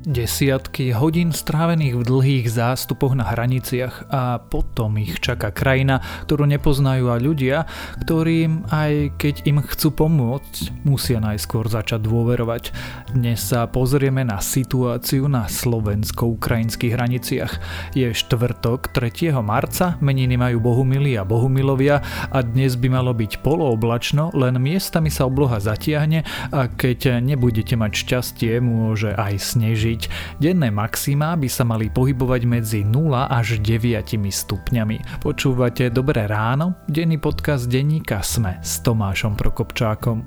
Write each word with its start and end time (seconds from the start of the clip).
Desiatky 0.00 0.96
hodín 0.96 1.28
strávených 1.28 2.00
v 2.00 2.06
dlhých 2.08 2.46
zástupoch 2.48 3.12
na 3.12 3.28
hraniciach 3.28 4.08
a 4.08 4.40
potom 4.40 4.96
ich 4.96 5.20
čaká 5.20 5.52
krajina, 5.52 6.00
ktorú 6.24 6.48
nepoznajú 6.48 7.12
a 7.12 7.20
ľudia, 7.20 7.68
ktorým 8.00 8.64
aj 8.72 9.20
keď 9.20 9.44
im 9.44 9.60
chcú 9.60 9.92
pomôcť, 9.92 10.88
musia 10.88 11.20
najskôr 11.20 11.68
začať 11.68 12.08
dôverovať. 12.08 12.72
Dnes 13.12 13.44
sa 13.44 13.68
pozrieme 13.68 14.24
na 14.24 14.40
situáciu 14.40 15.28
na 15.28 15.44
slovensko-ukrajinských 15.44 16.96
hraniciach. 16.96 17.52
Je 17.92 18.08
štvrtok 18.08 18.96
3. 18.96 19.36
marca, 19.44 20.00
meniny 20.00 20.40
majú 20.40 20.64
Bohumili 20.64 21.20
a 21.20 21.28
Bohumilovia 21.28 22.00
a 22.32 22.40
dnes 22.40 22.72
by 22.80 22.88
malo 22.88 23.12
byť 23.12 23.44
polooblačno, 23.44 24.32
len 24.32 24.56
miestami 24.64 25.12
sa 25.12 25.28
obloha 25.28 25.60
zatiahne 25.60 26.24
a 26.56 26.72
keď 26.72 27.20
nebudete 27.20 27.76
mať 27.76 27.92
šťastie, 28.00 28.64
môže 28.64 29.12
aj 29.12 29.36
snežiť 29.36 29.89
žiť. 29.90 30.02
Denné 30.38 30.70
maxima 30.70 31.34
by 31.34 31.48
sa 31.50 31.66
mali 31.66 31.90
pohybovať 31.90 32.42
medzi 32.46 32.80
0 32.86 33.10
až 33.26 33.58
9 33.58 34.06
stupňami. 34.30 35.18
Počúvate 35.18 35.90
Dobré 35.90 36.30
ráno? 36.30 36.78
Denný 36.86 37.18
podcast 37.18 37.66
denníka 37.66 38.22
Sme 38.22 38.62
s 38.62 38.78
Tomášom 38.86 39.34
Prokopčákom. 39.34 40.22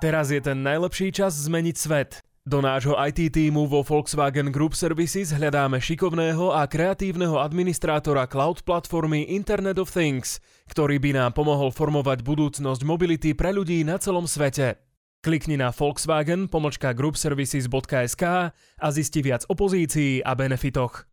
Teraz 0.00 0.32
je 0.32 0.40
ten 0.40 0.64
najlepší 0.64 1.12
čas 1.12 1.36
zmeniť 1.36 1.76
svet. 1.76 2.10
Do 2.48 2.64
nášho 2.64 2.96
IT 2.96 3.36
týmu 3.36 3.68
vo 3.68 3.84
Volkswagen 3.84 4.48
Group 4.48 4.72
Services 4.72 5.28
hľadáme 5.28 5.76
šikovného 5.76 6.56
a 6.56 6.64
kreatívneho 6.64 7.36
administrátora 7.36 8.24
cloud 8.24 8.64
platformy 8.64 9.28
Internet 9.28 9.76
of 9.76 9.92
Things, 9.92 10.40
ktorý 10.72 10.96
by 10.96 11.20
nám 11.20 11.30
pomohol 11.36 11.68
formovať 11.68 12.24
budúcnosť 12.24 12.80
mobility 12.80 13.36
pre 13.36 13.52
ľudí 13.52 13.84
na 13.84 14.00
celom 14.00 14.24
svete. 14.24 14.89
Klikni 15.20 15.60
na 15.60 15.68
Volkswagen 15.68 16.48
pomočka 16.48 16.96
groupservices.sk 16.96 18.24
a 18.56 18.86
zisti 18.88 19.20
viac 19.20 19.44
o 19.48 19.54
pozícii 19.54 20.24
a 20.24 20.32
benefitoch. 20.32 21.04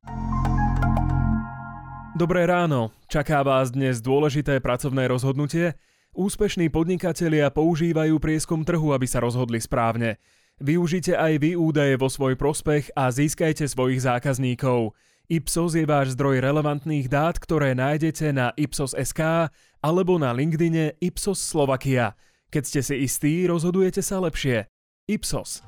Dobré 2.16 2.48
ráno, 2.48 2.96
čaká 3.12 3.44
vás 3.44 3.76
dnes 3.76 4.00
dôležité 4.00 4.64
pracovné 4.64 5.12
rozhodnutie? 5.12 5.76
Úspešní 6.16 6.72
podnikatelia 6.72 7.52
používajú 7.52 8.16
prieskum 8.24 8.64
trhu, 8.64 8.96
aby 8.96 9.04
sa 9.04 9.20
rozhodli 9.20 9.60
správne. 9.60 10.24
Využite 10.64 11.12
aj 11.12 11.44
vy 11.44 11.60
údaje 11.60 12.00
vo 12.00 12.08
svoj 12.08 12.40
prospech 12.40 12.96
a 12.96 13.12
získajte 13.12 13.68
svojich 13.68 14.08
zákazníkov. 14.08 14.96
Ipsos 15.28 15.76
je 15.76 15.84
váš 15.84 16.16
zdroj 16.16 16.40
relevantných 16.40 17.12
dát, 17.12 17.36
ktoré 17.36 17.76
nájdete 17.76 18.32
na 18.32 18.56
Ipsos.sk 18.56 19.52
alebo 19.84 20.16
na 20.16 20.32
LinkedIne 20.32 20.96
Ipsos 21.04 21.44
Slovakia– 21.44 22.16
keď 22.48 22.64
ste 22.64 22.82
si 22.84 22.96
istí, 23.04 23.44
rozhodujete 23.44 24.00
sa 24.00 24.24
lepšie. 24.24 24.68
Ipsos. 25.08 25.64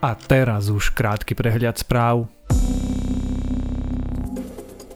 A 0.00 0.16
teraz 0.16 0.72
už 0.72 0.96
krátky 0.96 1.36
prehľad 1.36 1.76
správ. 1.76 2.24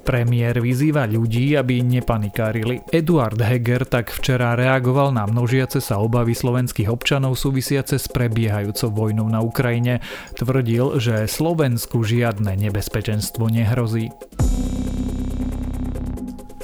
Premiér 0.04 0.60
vyzýva 0.60 1.08
ľudí, 1.08 1.56
aby 1.56 1.80
nepanikárili. 1.80 2.84
Eduard 2.92 3.40
Heger 3.40 3.88
tak 3.88 4.12
včera 4.12 4.52
reagoval 4.52 5.16
na 5.16 5.24
množiace 5.24 5.80
sa 5.80 5.96
obavy 5.96 6.36
slovenských 6.36 6.92
občanov 6.92 7.40
súvisiace 7.40 7.96
s 7.96 8.06
prebiehajúcou 8.12 8.92
vojnou 8.92 9.24
na 9.32 9.40
Ukrajine. 9.40 10.04
Tvrdil, 10.36 11.00
že 11.00 11.24
Slovensku 11.24 12.04
žiadne 12.04 12.52
nebezpečenstvo 12.52 13.48
nehrozí. 13.48 14.12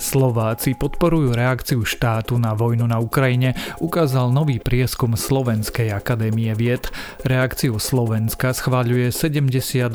Slováci 0.00 0.72
podporujú 0.72 1.36
reakciu 1.36 1.84
štátu 1.84 2.40
na 2.40 2.56
vojnu 2.56 2.88
na 2.88 2.96
Ukrajine, 2.96 3.52
ukázal 3.84 4.32
nový 4.32 4.56
prieskum 4.56 5.12
Slovenskej 5.12 5.92
akadémie 5.92 6.56
vied. 6.56 6.88
Reakciu 7.20 7.76
Slovenska 7.76 8.56
schváľuje 8.56 9.12
78,2% 9.12 9.92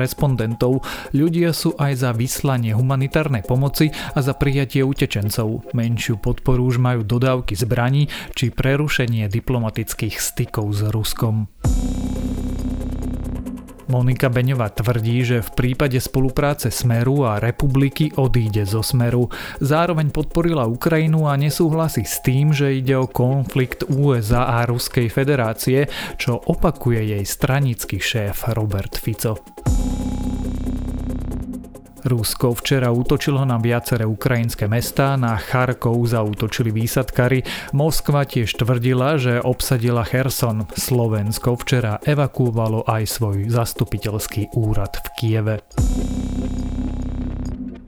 respondentov. 0.00 0.80
Ľudia 1.12 1.52
sú 1.52 1.76
aj 1.76 1.92
za 2.00 2.10
vyslanie 2.16 2.72
humanitárnej 2.72 3.44
pomoci 3.44 3.92
a 4.16 4.24
za 4.24 4.32
prijatie 4.32 4.80
utečencov. 4.80 5.68
Menšiu 5.76 6.16
podporu 6.16 6.64
už 6.64 6.80
majú 6.80 7.04
dodávky 7.04 7.52
zbraní 7.52 8.08
či 8.32 8.48
prerušenie 8.48 9.28
diplomatických 9.28 10.16
stykov 10.16 10.72
s 10.72 10.80
Ruskom. 10.88 11.52
Monika 13.88 14.32
Beňová 14.32 14.72
tvrdí, 14.72 15.24
že 15.24 15.44
v 15.44 15.50
prípade 15.54 16.00
spolupráce 16.00 16.72
Smeru 16.72 17.24
a 17.28 17.40
republiky 17.40 18.12
odíde 18.16 18.64
zo 18.64 18.82
Smeru. 18.82 19.28
Zároveň 19.60 20.10
podporila 20.10 20.66
Ukrajinu 20.66 21.28
a 21.28 21.36
nesúhlasí 21.36 22.02
s 22.02 22.20
tým, 22.24 22.50
že 22.50 22.76
ide 22.80 22.96
o 22.96 23.06
konflikt 23.06 23.86
USA 23.86 24.60
a 24.60 24.68
Ruskej 24.68 25.08
federácie, 25.12 25.86
čo 26.16 26.40
opakuje 26.40 27.16
jej 27.16 27.24
stranický 27.24 28.00
šéf 28.00 28.50
Robert 28.52 28.96
Fico. 28.98 29.40
Rusko 32.04 32.52
včera 32.52 32.92
útočilo 32.92 33.40
na 33.48 33.56
viaceré 33.56 34.04
ukrajinské 34.04 34.68
mestá, 34.68 35.16
na 35.16 35.40
Charkov 35.40 35.96
zautočili 36.04 36.68
výsadkary, 36.68 37.40
Moskva 37.72 38.28
tiež 38.28 38.60
tvrdila, 38.60 39.16
že 39.16 39.40
obsadila 39.40 40.04
Herson. 40.04 40.68
Slovensko 40.76 41.56
včera 41.56 41.96
evakuovalo 42.04 42.84
aj 42.84 43.02
svoj 43.08 43.48
zastupiteľský 43.48 44.52
úrad 44.52 45.00
v 45.00 45.06
Kieve. 45.16 45.56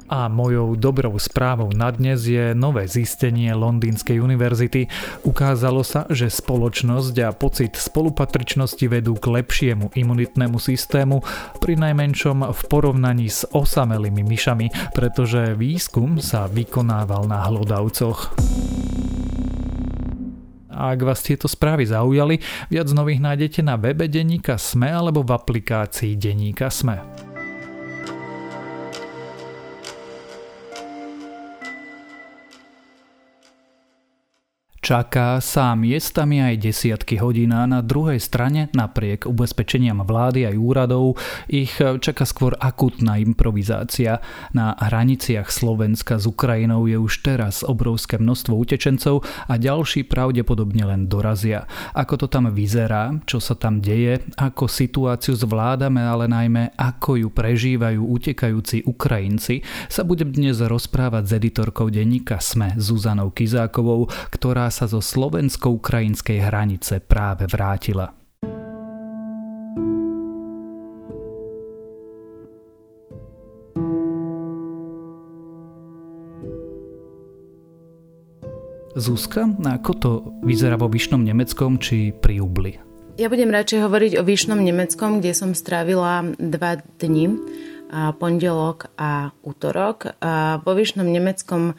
A 0.06 0.30
mojou 0.30 0.78
dobrou 0.78 1.18
správou 1.18 1.74
na 1.74 1.90
dnes 1.90 2.30
je 2.30 2.54
nové 2.54 2.86
zistenie 2.86 3.50
Londýnskej 3.50 4.22
univerzity. 4.22 4.86
Ukázalo 5.26 5.82
sa, 5.82 6.06
že 6.06 6.30
spoločnosť 6.30 7.14
a 7.26 7.34
pocit 7.34 7.74
spolupatričnosti 7.74 8.86
vedú 8.86 9.18
k 9.18 9.42
lepšiemu 9.42 9.90
imunitnému 9.98 10.62
systému, 10.62 11.26
pri 11.58 11.74
najmenšom 11.74 12.54
v 12.54 12.60
porovnaní 12.70 13.26
s 13.26 13.50
osamelými 13.50 14.22
myšami, 14.22 14.94
pretože 14.94 15.58
výskum 15.58 16.22
sa 16.22 16.46
vykonával 16.46 17.26
na 17.26 17.42
hlodavcoch. 17.50 18.30
Ak 20.70 21.02
vás 21.02 21.24
tieto 21.26 21.50
správy 21.50 21.88
zaujali, 21.88 22.38
viac 22.70 22.86
nových 22.94 23.18
nájdete 23.18 23.58
na 23.64 23.74
webe 23.74 24.06
Deníka 24.06 24.54
Sme 24.54 24.92
alebo 24.92 25.26
v 25.26 25.34
aplikácii 25.34 26.14
Deníka 26.14 26.70
Sme. 26.70 27.25
Čaká 34.86 35.42
sa 35.42 35.74
miestami 35.74 36.38
aj 36.38 36.62
desiatky 36.62 37.18
hodín 37.18 37.50
a 37.50 37.66
na 37.66 37.82
druhej 37.82 38.22
strane, 38.22 38.70
napriek 38.70 39.26
ubezpečeniam 39.26 40.06
vlády 40.06 40.46
aj 40.46 40.54
úradov, 40.54 41.18
ich 41.50 41.74
čaká 41.82 42.22
skôr 42.22 42.54
akutná 42.54 43.18
improvizácia. 43.18 44.22
Na 44.54 44.78
hraniciach 44.78 45.50
Slovenska 45.50 46.22
s 46.22 46.30
Ukrajinou 46.30 46.86
je 46.86 47.02
už 47.02 47.26
teraz 47.26 47.66
obrovské 47.66 48.22
množstvo 48.22 48.54
utečencov 48.54 49.26
a 49.50 49.58
ďalší 49.58 50.06
pravdepodobne 50.06 50.86
len 50.86 51.10
dorazia. 51.10 51.66
Ako 51.90 52.22
to 52.22 52.26
tam 52.30 52.46
vyzerá, 52.54 53.10
čo 53.26 53.42
sa 53.42 53.58
tam 53.58 53.82
deje, 53.82 54.22
ako 54.38 54.70
situáciu 54.70 55.34
zvládame, 55.34 55.98
ale 55.98 56.30
najmä 56.30 56.78
ako 56.78 57.26
ju 57.26 57.28
prežívajú 57.34 58.06
utekajúci 58.06 58.86
Ukrajinci, 58.86 59.66
sa 59.90 60.06
budem 60.06 60.30
dnes 60.30 60.62
rozprávať 60.62 61.26
s 61.26 61.32
editorkou 61.42 61.90
denníka 61.90 62.38
SME 62.38 62.78
Zuzanou 62.78 63.34
Kizákovou, 63.34 64.06
ktorá 64.30 64.75
sa 64.76 64.84
zo 64.84 65.00
slovensko-ukrajinskej 65.00 66.44
hranice 66.44 67.00
práve 67.00 67.48
vrátila. 67.48 68.12
Zuzka, 78.96 79.48
ako 79.64 79.92
to 79.96 80.10
vyzerá 80.44 80.76
vo 80.76 80.92
Vyšnom 80.92 81.24
Nemeckom 81.24 81.80
či 81.80 82.12
pri 82.12 82.44
Ubli? 82.44 82.76
Ja 83.16 83.32
budem 83.32 83.48
radšej 83.48 83.80
hovoriť 83.80 84.12
o 84.20 84.22
Vyšnom 84.28 84.60
Nemeckom, 84.60 85.24
kde 85.24 85.32
som 85.32 85.56
strávila 85.56 86.20
dva 86.36 86.80
dni, 87.00 87.32
pondelok 88.20 88.92
a 89.00 89.32
útorok. 89.40 90.20
A 90.20 90.60
vo 90.60 90.72
Vyšnom 90.76 91.08
Nemeckom 91.08 91.76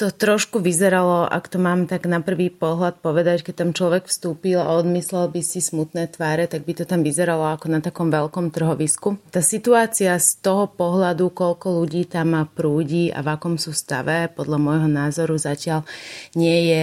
to 0.00 0.08
trošku 0.08 0.64
vyzeralo, 0.64 1.28
ak 1.28 1.52
to 1.52 1.60
mám 1.60 1.84
tak 1.84 2.08
na 2.08 2.24
prvý 2.24 2.48
pohľad 2.48 3.04
povedať, 3.04 3.44
keď 3.44 3.54
tam 3.60 3.70
človek 3.76 4.08
vstúpil 4.08 4.56
a 4.56 4.72
odmyslel 4.72 5.28
by 5.28 5.44
si 5.44 5.60
smutné 5.60 6.08
tváre, 6.08 6.48
tak 6.48 6.64
by 6.64 6.72
to 6.72 6.88
tam 6.88 7.04
vyzeralo 7.04 7.52
ako 7.52 7.68
na 7.68 7.84
takom 7.84 8.08
veľkom 8.08 8.48
trhovisku. 8.48 9.20
Tá 9.28 9.44
situácia 9.44 10.16
z 10.16 10.40
toho 10.40 10.72
pohľadu, 10.72 11.28
koľko 11.36 11.84
ľudí 11.84 12.08
tam 12.08 12.32
prúdi 12.48 13.12
a 13.12 13.20
v 13.20 13.28
akom 13.28 13.60
sú 13.60 13.76
stave, 13.76 14.32
podľa 14.32 14.56
môjho 14.56 14.88
názoru 14.88 15.36
zatiaľ 15.36 15.84
nie 16.32 16.72
je 16.72 16.82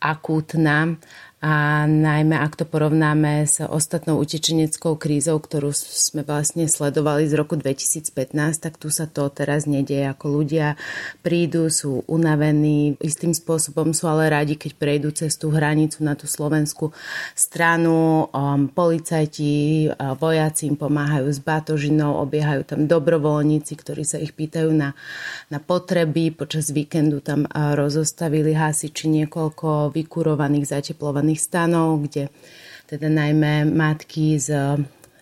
akútna 0.00 0.96
a 1.44 1.84
najmä 1.84 2.40
ak 2.40 2.56
to 2.56 2.64
porovnáme 2.64 3.44
s 3.44 3.60
ostatnou 3.60 4.16
utečeneckou 4.16 4.96
krízou, 4.96 5.36
ktorú 5.36 5.76
sme 5.76 6.24
vlastne 6.24 6.64
sledovali 6.64 7.28
z 7.28 7.36
roku 7.36 7.60
2015, 7.60 8.32
tak 8.64 8.80
tu 8.80 8.88
sa 8.88 9.04
to 9.04 9.28
teraz 9.28 9.68
nedieje. 9.68 10.08
Ako 10.08 10.40
ľudia 10.40 10.80
prídu, 11.20 11.68
sú 11.68 12.00
unavení, 12.08 12.96
istým 12.96 13.36
spôsobom 13.36 13.92
sú 13.92 14.08
ale 14.08 14.32
radi, 14.32 14.56
keď 14.56 14.72
prejdú 14.80 15.12
cez 15.12 15.36
tú 15.36 15.52
hranicu 15.52 16.00
na 16.00 16.16
tú 16.16 16.24
slovenskú 16.24 16.96
stranu. 17.36 18.32
Um, 18.32 18.72
policajti, 18.72 19.92
vojaci 20.16 20.72
im 20.72 20.80
pomáhajú 20.80 21.28
s 21.28 21.44
batožinou, 21.44 22.24
obiehajú 22.24 22.64
tam 22.64 22.88
dobrovoľníci, 22.88 23.76
ktorí 23.76 24.08
sa 24.08 24.16
ich 24.16 24.32
pýtajú 24.32 24.72
na, 24.72 24.96
na 25.52 25.60
potreby. 25.60 26.32
Počas 26.32 26.72
víkendu 26.72 27.20
tam 27.20 27.44
rozostavili 27.52 28.56
hasiči 28.56 29.12
niekoľko 29.12 29.92
vykurovaných, 29.92 30.72
zateplovaných 30.72 31.33
sociálnych 31.34 31.40
stanov, 31.42 32.06
kde 32.06 32.30
teda 32.86 33.08
najmä 33.10 33.66
matky 33.66 34.38
s 34.38 34.50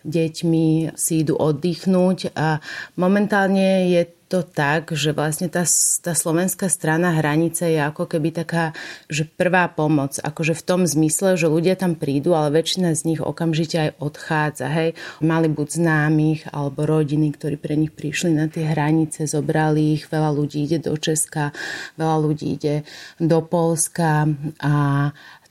deťmi 0.02 0.98
si 0.98 1.22
idú 1.22 1.38
oddychnúť. 1.38 2.34
A 2.34 2.58
momentálne 2.98 3.86
je 3.86 4.02
to 4.26 4.40
tak, 4.40 4.96
že 4.96 5.12
vlastne 5.12 5.52
tá, 5.52 5.60
tá 6.00 6.16
slovenská 6.16 6.64
strana 6.72 7.12
hranice 7.12 7.68
je 7.68 7.76
ako 7.76 8.08
keby 8.08 8.32
taká, 8.32 8.72
že 9.12 9.28
prvá 9.28 9.68
pomoc, 9.68 10.16
akože 10.16 10.56
v 10.56 10.62
tom 10.64 10.80
zmysle, 10.88 11.36
že 11.36 11.52
ľudia 11.52 11.76
tam 11.76 11.92
prídu, 12.00 12.32
ale 12.32 12.48
väčšina 12.48 12.96
z 12.96 13.12
nich 13.12 13.20
okamžite 13.20 13.76
aj 13.76 13.90
odchádza, 14.00 14.72
hej. 14.72 14.96
Mali 15.20 15.52
buď 15.52 15.68
známych 15.76 16.48
alebo 16.48 16.88
rodiny, 16.88 17.28
ktorí 17.36 17.60
pre 17.60 17.76
nich 17.76 17.92
prišli 17.92 18.32
na 18.32 18.48
tie 18.48 18.64
hranice, 18.64 19.28
zobrali 19.28 20.00
ich, 20.00 20.08
veľa 20.08 20.32
ľudí 20.32 20.64
ide 20.64 20.80
do 20.80 20.96
Česka, 20.96 21.52
veľa 22.00 22.16
ľudí 22.24 22.56
ide 22.56 22.88
do 23.20 23.44
Polska. 23.44 24.32
A 24.64 24.74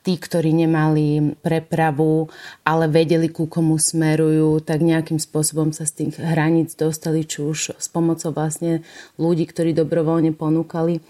tí, 0.02 0.18
ktorí 0.18 0.50
nemali 0.54 1.38
prepravu, 1.46 2.30
ale 2.66 2.90
vedeli, 2.90 3.30
ku 3.30 3.46
komu 3.46 3.78
smerujú, 3.78 4.62
tak 4.66 4.82
nejakým 4.82 5.22
spôsobom 5.22 5.70
sa 5.72 5.86
z 5.86 6.06
tých 6.06 6.18
hraníc 6.18 6.74
dostali, 6.74 7.22
či 7.26 7.46
už 7.46 7.78
s 7.78 7.88
pomocou 7.90 8.34
vlastne 8.34 8.82
ľudí, 9.22 9.46
ktorí 9.46 9.78
dobrovoľne 9.78 10.34
ponúkali 10.34 11.06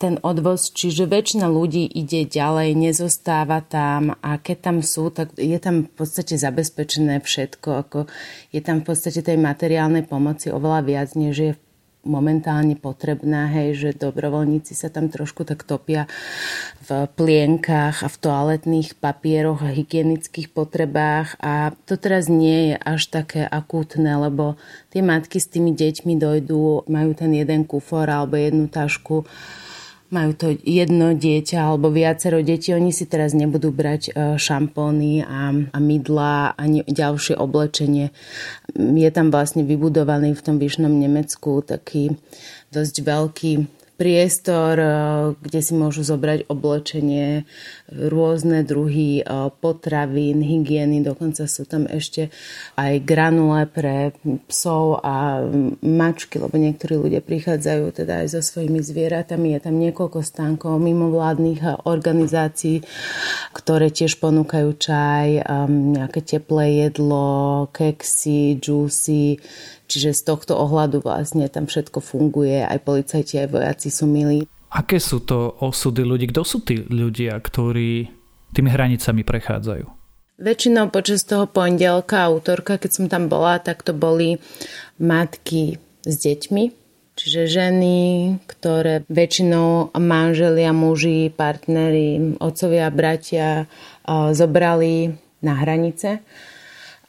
ten 0.00 0.16
odvoz, 0.24 0.72
čiže 0.72 1.04
väčšina 1.04 1.44
ľudí 1.44 1.84
ide 1.84 2.24
ďalej, 2.24 2.72
nezostáva 2.72 3.60
tam 3.60 4.16
a 4.24 4.40
keď 4.40 4.56
tam 4.64 4.76
sú, 4.80 5.12
tak 5.12 5.36
je 5.36 5.60
tam 5.60 5.84
v 5.84 5.92
podstate 5.92 6.40
zabezpečené 6.40 7.20
všetko, 7.20 7.68
ako 7.76 7.98
je 8.56 8.60
tam 8.64 8.80
v 8.80 8.88
podstate 8.88 9.20
tej 9.20 9.36
materiálnej 9.36 10.08
pomoci 10.08 10.48
oveľa 10.48 10.80
viac, 10.88 11.12
než 11.12 11.34
je 11.36 11.52
v 11.52 11.69
momentálne 12.00 12.76
potrebná, 12.80 13.50
hej, 13.52 13.76
že 13.76 13.90
dobrovoľníci 13.92 14.72
sa 14.72 14.88
tam 14.88 15.12
trošku 15.12 15.44
tak 15.44 15.68
topia 15.68 16.08
v 16.88 17.04
plienkach 17.12 18.00
a 18.00 18.08
v 18.08 18.16
toaletných 18.16 18.96
papieroch 18.96 19.60
a 19.60 19.74
hygienických 19.74 20.48
potrebách. 20.50 21.36
A 21.44 21.76
to 21.84 22.00
teraz 22.00 22.32
nie 22.32 22.72
je 22.72 22.76
až 22.80 23.12
také 23.12 23.44
akútne, 23.44 24.16
lebo 24.16 24.56
tie 24.88 25.04
matky 25.04 25.38
s 25.38 25.52
tými 25.52 25.76
deťmi 25.76 26.16
dojdú, 26.16 26.88
majú 26.88 27.10
ten 27.12 27.36
jeden 27.36 27.68
kufor 27.68 28.08
alebo 28.08 28.40
jednu 28.40 28.66
tašku 28.72 29.28
majú 30.10 30.34
to 30.34 30.46
jedno 30.66 31.14
dieťa 31.14 31.70
alebo 31.70 31.90
viacero 31.90 32.42
detí, 32.42 32.74
oni 32.74 32.90
si 32.90 33.06
teraz 33.06 33.30
nebudú 33.30 33.70
brať 33.70 34.02
e, 34.10 34.12
šampóny 34.36 35.22
a, 35.22 35.54
a 35.70 35.78
mydla 35.78 36.58
ani 36.58 36.82
ďalšie 36.84 37.38
oblečenie. 37.38 38.10
Je 38.74 39.10
tam 39.14 39.30
vlastne 39.30 39.62
vybudovaný 39.62 40.34
v 40.34 40.44
tom 40.44 40.56
vyšnom 40.58 40.90
Nemecku 40.90 41.62
taký 41.62 42.18
dosť 42.74 42.94
veľký 43.06 43.52
priestor, 44.00 44.80
eh, 44.80 44.88
kde 45.44 45.60
si 45.60 45.76
môžu 45.76 46.00
zobrať 46.00 46.48
oblečenie, 46.48 47.44
rôzne 47.92 48.64
druhy 48.64 49.20
eh, 49.20 49.52
potravín, 49.60 50.40
hygieny, 50.40 51.04
dokonca 51.04 51.44
sú 51.44 51.68
tam 51.68 51.84
ešte 51.84 52.32
aj 52.80 53.04
granule 53.04 53.68
pre 53.68 54.16
psov 54.48 55.04
a 55.04 55.44
mačky, 55.84 56.40
lebo 56.40 56.56
niektorí 56.56 56.96
ľudia 56.96 57.20
prichádzajú 57.20 57.84
teda 57.92 58.24
aj 58.24 58.26
so 58.32 58.40
svojimi 58.40 58.80
zvieratami. 58.80 59.52
Je 59.52 59.60
tam 59.68 59.76
niekoľko 59.76 60.24
stánkov 60.24 60.80
mimovládnych 60.80 61.60
eh, 61.60 61.76
organizácií, 61.84 62.80
ktoré 63.52 63.92
tiež 63.92 64.16
ponúkajú 64.16 64.80
čaj, 64.80 65.44
nejaké 65.68 66.22
teplé 66.22 66.88
jedlo, 66.88 67.68
keksy, 67.74 68.56
džusy, 68.56 69.42
Čiže 69.90 70.14
z 70.14 70.22
tohto 70.22 70.54
ohľadu 70.54 71.02
vlastne 71.02 71.50
tam 71.50 71.66
všetko 71.66 71.98
funguje, 71.98 72.62
aj 72.62 72.78
policajti, 72.86 73.42
aj 73.42 73.48
vojaci 73.50 73.90
sú 73.90 74.06
milí. 74.06 74.46
Aké 74.70 75.02
sú 75.02 75.18
to 75.26 75.58
osudy 75.58 76.06
ľudí? 76.06 76.30
Kto 76.30 76.46
sú 76.46 76.62
tí 76.62 76.86
ľudia, 76.86 77.34
ktorí 77.34 78.06
tými 78.54 78.70
hranicami 78.70 79.26
prechádzajú? 79.26 79.82
Väčšinou 80.38 80.94
počas 80.94 81.26
toho 81.26 81.50
pondelka 81.50 82.22
a 82.22 82.30
útorka, 82.30 82.78
keď 82.78 82.90
som 82.94 83.06
tam 83.10 83.26
bola, 83.26 83.58
tak 83.58 83.82
to 83.82 83.90
boli 83.90 84.38
matky 85.02 85.82
s 86.06 86.14
deťmi, 86.22 86.64
čiže 87.18 87.50
ženy, 87.50 87.98
ktoré 88.46 89.02
väčšinou 89.10 89.90
manželia, 89.98 90.70
muži, 90.70 91.34
partneri, 91.34 92.38
otcovia, 92.38 92.88
bratia 92.94 93.66
zobrali 94.08 95.18
na 95.42 95.58
hranice 95.58 96.22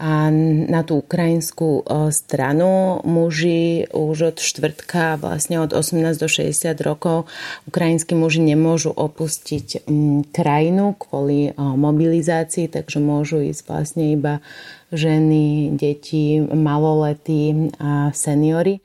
a 0.02 0.34
na 0.66 0.82
tú 0.82 1.06
ukrajinskú 1.06 1.86
e, 1.86 2.10
stranu 2.10 3.06
muži 3.06 3.86
už 3.94 4.34
od 4.34 4.38
štvrtka, 4.42 5.22
vlastne 5.22 5.62
od 5.62 5.78
18 5.78 6.18
do 6.18 6.26
60 6.26 6.74
rokov, 6.82 7.30
ukrajinskí 7.70 8.18
muži 8.18 8.42
nemôžu 8.42 8.90
opustiť 8.90 9.86
krajinu 10.34 10.98
kvôli 10.98 11.50
e, 11.50 11.52
mobilizácii, 11.54 12.66
takže 12.66 12.98
môžu 12.98 13.46
ísť 13.46 13.62
vlastne 13.70 14.18
iba 14.18 14.42
ženy, 14.90 15.78
deti, 15.78 16.42
maloletí 16.42 17.70
a 17.78 18.10
seniory. 18.18 18.82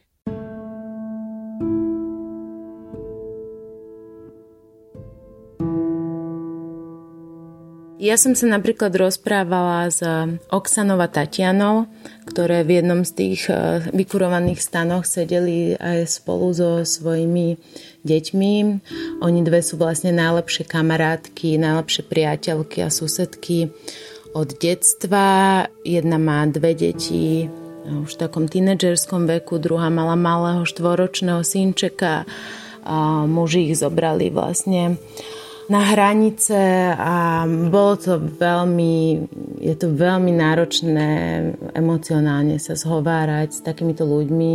Ja 7.96 8.20
som 8.20 8.36
sa 8.36 8.44
napríklad 8.44 8.92
rozprávala 8.92 9.88
s 9.88 10.04
eh, 10.04 10.36
Oksanova 10.52 11.08
Tatianou, 11.08 11.88
ktoré 12.28 12.60
v 12.60 12.84
jednom 12.84 13.00
z 13.08 13.12
tých 13.16 13.48
eh, 13.48 13.88
vykurovaných 13.88 14.60
stanoch 14.60 15.08
sedeli 15.08 15.72
aj 15.80 16.04
spolu 16.04 16.52
so 16.52 16.84
svojimi 16.84 17.56
deťmi. 18.04 18.52
Oni 19.24 19.40
dve 19.40 19.64
sú 19.64 19.80
vlastne 19.80 20.12
najlepšie 20.12 20.68
kamarátky, 20.68 21.56
najlepšie 21.56 22.04
priateľky 22.04 22.84
a 22.84 22.92
susedky 22.92 23.72
od 24.36 24.52
detstva. 24.60 25.64
Jedna 25.80 26.20
má 26.20 26.44
dve 26.52 26.76
deti 26.76 27.48
už 27.86 28.12
v 28.12 28.20
takom 28.20 28.44
tínedžerskom 28.44 29.24
veku, 29.24 29.56
druhá 29.56 29.88
mala 29.88 30.20
malého 30.20 30.68
štvoročného 30.68 31.40
synčeka. 31.40 32.28
A 32.86 33.24
muži 33.24 33.72
ich 33.72 33.80
zobrali 33.80 34.30
vlastne 34.30 35.00
na 35.66 35.82
hranice 35.82 36.94
a 36.94 37.42
bolo 37.46 37.98
to 37.98 38.22
veľmi, 38.22 39.26
je 39.58 39.74
to 39.74 39.90
veľmi 39.90 40.30
náročné 40.30 41.08
emocionálne 41.74 42.62
sa 42.62 42.78
zhovárať 42.78 43.48
s 43.50 43.60
takýmito 43.66 44.06
ľuďmi 44.06 44.52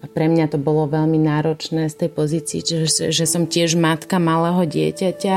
a 0.00 0.04
pre 0.08 0.32
mňa 0.32 0.48
to 0.48 0.56
bolo 0.56 0.88
veľmi 0.88 1.20
náročné 1.20 1.92
z 1.92 1.94
tej 2.00 2.10
pozícii, 2.12 2.60
že, 2.64 3.12
že 3.12 3.24
som 3.28 3.44
tiež 3.44 3.76
matka 3.76 4.16
malého 4.16 4.64
dieťaťa. 4.64 5.36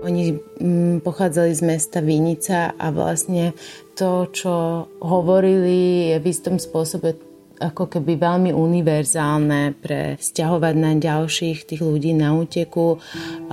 Oni 0.00 0.32
mm, 0.32 1.04
pochádzali 1.04 1.52
z 1.52 1.62
mesta 1.62 2.00
Vinica 2.00 2.72
a 2.72 2.88
vlastne 2.88 3.52
to, 3.92 4.32
čo 4.32 4.88
hovorili, 5.04 6.08
je 6.10 6.16
v 6.18 6.26
istom 6.26 6.56
spôsobe 6.56 7.29
ako 7.60 7.92
keby 7.92 8.16
veľmi 8.16 8.50
univerzálne 8.56 9.76
pre 9.76 10.16
stiahovať 10.16 10.74
na 10.80 10.96
ďalších 10.96 11.68
tých 11.68 11.84
ľudí 11.84 12.16
na 12.16 12.32
úteku. 12.32 12.96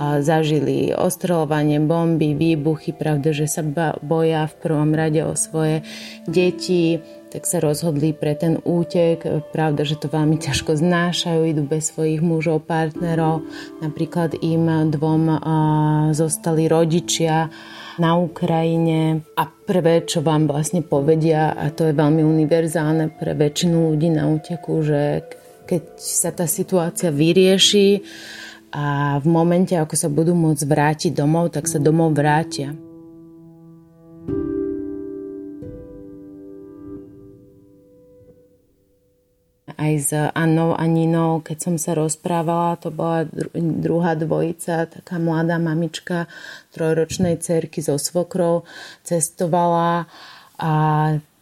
Zažili 0.00 0.96
ostreľovanie, 0.96 1.76
bomby, 1.84 2.32
výbuchy, 2.32 2.96
pravda, 2.96 3.36
že 3.36 3.44
sa 3.44 3.60
boja 4.00 4.48
v 4.48 4.54
prvom 4.64 4.96
rade 4.96 5.20
o 5.20 5.36
svoje 5.36 5.84
deti, 6.24 7.04
tak 7.28 7.44
sa 7.44 7.60
rozhodli 7.60 8.16
pre 8.16 8.32
ten 8.32 8.56
útek. 8.64 9.20
Pravda, 9.52 9.84
že 9.84 10.00
to 10.00 10.08
veľmi 10.08 10.40
ťažko 10.40 10.80
znášajú, 10.80 11.44
idú 11.44 11.68
bez 11.68 11.92
svojich 11.92 12.24
mužov, 12.24 12.64
partnerov. 12.64 13.44
Napríklad 13.84 14.40
im 14.40 14.88
dvom 14.88 15.36
zostali 16.16 16.64
rodičia 16.64 17.52
na 17.98 18.18
Ukrajine 18.18 19.26
a 19.34 19.46
prvé, 19.46 20.06
čo 20.06 20.22
vám 20.24 20.46
vlastne 20.46 20.82
povedia, 20.82 21.54
a 21.54 21.70
to 21.70 21.90
je 21.90 21.94
veľmi 21.94 22.22
univerzálne 22.22 23.14
pre 23.14 23.34
väčšinu 23.34 23.92
ľudí 23.94 24.08
na 24.10 24.30
úteku, 24.30 24.80
že 24.82 25.22
keď 25.68 25.82
sa 26.00 26.32
tá 26.32 26.48
situácia 26.48 27.12
vyrieši 27.12 28.00
a 28.72 29.18
v 29.20 29.26
momente, 29.28 29.76
ako 29.76 29.94
sa 29.94 30.08
budú 30.08 30.32
môcť 30.32 30.64
vrátiť 30.64 31.12
domov, 31.12 31.52
tak 31.52 31.68
sa 31.68 31.76
domov 31.76 32.16
vrátia. 32.16 32.72
Aj 39.78 39.92
s 39.94 40.10
Annou 40.34 40.74
a 40.74 40.84
Ninou, 40.90 41.38
keď 41.38 41.58
som 41.70 41.74
sa 41.78 41.94
rozprávala, 41.94 42.82
to 42.82 42.90
bola 42.90 43.30
druhá 43.54 44.18
dvojica, 44.18 44.90
taká 44.90 45.22
mladá 45.22 45.62
mamička 45.62 46.26
trojročnej 46.74 47.38
cerky 47.38 47.78
so 47.78 47.94
svokrou, 47.94 48.66
cestovala 49.06 50.10
a 50.58 50.72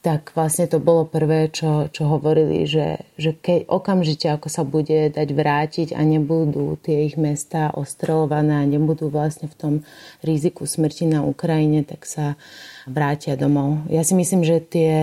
tak 0.06 0.30
vlastne 0.38 0.70
to 0.70 0.78
bolo 0.78 1.02
prvé, 1.02 1.50
čo, 1.50 1.90
čo 1.90 2.06
hovorili, 2.06 2.62
že, 2.62 3.02
že 3.18 3.34
keď 3.34 3.66
okamžite, 3.66 4.30
ako 4.30 4.46
sa 4.46 4.62
bude 4.62 5.10
dať 5.10 5.28
vrátiť 5.34 5.88
a 5.98 6.00
nebudú 6.06 6.78
tie 6.78 7.10
ich 7.10 7.18
mesta 7.18 7.74
ostrelované 7.74 8.62
a 8.62 8.70
nebudú 8.70 9.10
vlastne 9.10 9.50
v 9.50 9.58
tom 9.58 9.74
riziku 10.22 10.62
smrti 10.62 11.10
na 11.10 11.26
Ukrajine, 11.26 11.82
tak 11.82 12.06
sa 12.06 12.38
vrátia 12.86 13.34
domov. 13.34 13.82
Ja 13.90 14.06
si 14.06 14.14
myslím, 14.14 14.46
že 14.46 14.62
tie 14.62 14.94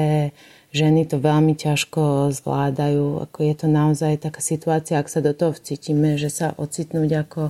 ženy 0.74 1.06
to 1.06 1.22
veľmi 1.22 1.54
ťažko 1.54 2.34
zvládajú. 2.34 3.22
Ako 3.30 3.40
je 3.46 3.54
to 3.56 3.68
naozaj 3.70 4.18
taká 4.26 4.42
situácia, 4.42 4.98
ak 4.98 5.08
sa 5.08 5.22
do 5.22 5.32
toho 5.32 5.54
vcítime, 5.54 6.18
že 6.18 6.34
sa 6.34 6.58
ocitnúť 6.58 7.10
ako 7.24 7.42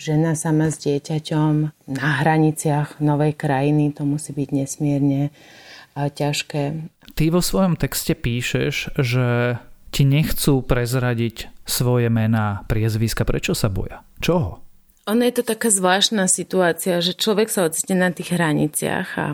žena 0.00 0.32
sama 0.32 0.72
s 0.72 0.80
dieťaťom 0.80 1.52
na 1.92 2.08
hraniciach 2.24 2.98
novej 3.04 3.36
krajiny, 3.36 3.92
to 3.92 4.08
musí 4.08 4.32
byť 4.32 4.48
nesmierne 4.56 5.28
ťažké. 5.92 6.88
Ty 7.12 7.24
vo 7.28 7.44
svojom 7.44 7.76
texte 7.76 8.16
píšeš, 8.16 8.96
že 8.96 9.60
ti 9.90 10.06
nechcú 10.06 10.62
prezradiť 10.64 11.50
svoje 11.66 12.08
mená, 12.08 12.64
priezviska. 12.70 13.26
Prečo 13.26 13.52
sa 13.52 13.68
boja? 13.68 14.06
Čoho? 14.22 14.62
Ono 15.10 15.22
je 15.26 15.34
to 15.34 15.42
taká 15.42 15.66
zvláštna 15.68 16.30
situácia, 16.30 17.02
že 17.02 17.18
človek 17.18 17.50
sa 17.50 17.66
ocitne 17.66 17.98
na 17.98 18.10
tých 18.14 18.30
hraniciach 18.30 19.08
a 19.18 19.26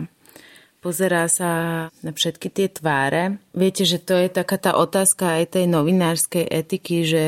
pozerá 0.87 1.27
sa 1.27 1.51
na 1.99 2.15
všetky 2.15 2.47
tie 2.47 2.71
tváre. 2.71 3.43
Viete, 3.51 3.83
že 3.83 3.99
to 3.99 4.15
je 4.15 4.31
taká 4.31 4.55
tá 4.55 4.71
otázka 4.79 5.43
aj 5.43 5.59
tej 5.59 5.65
novinárskej 5.67 6.47
etiky, 6.47 7.03
že 7.03 7.25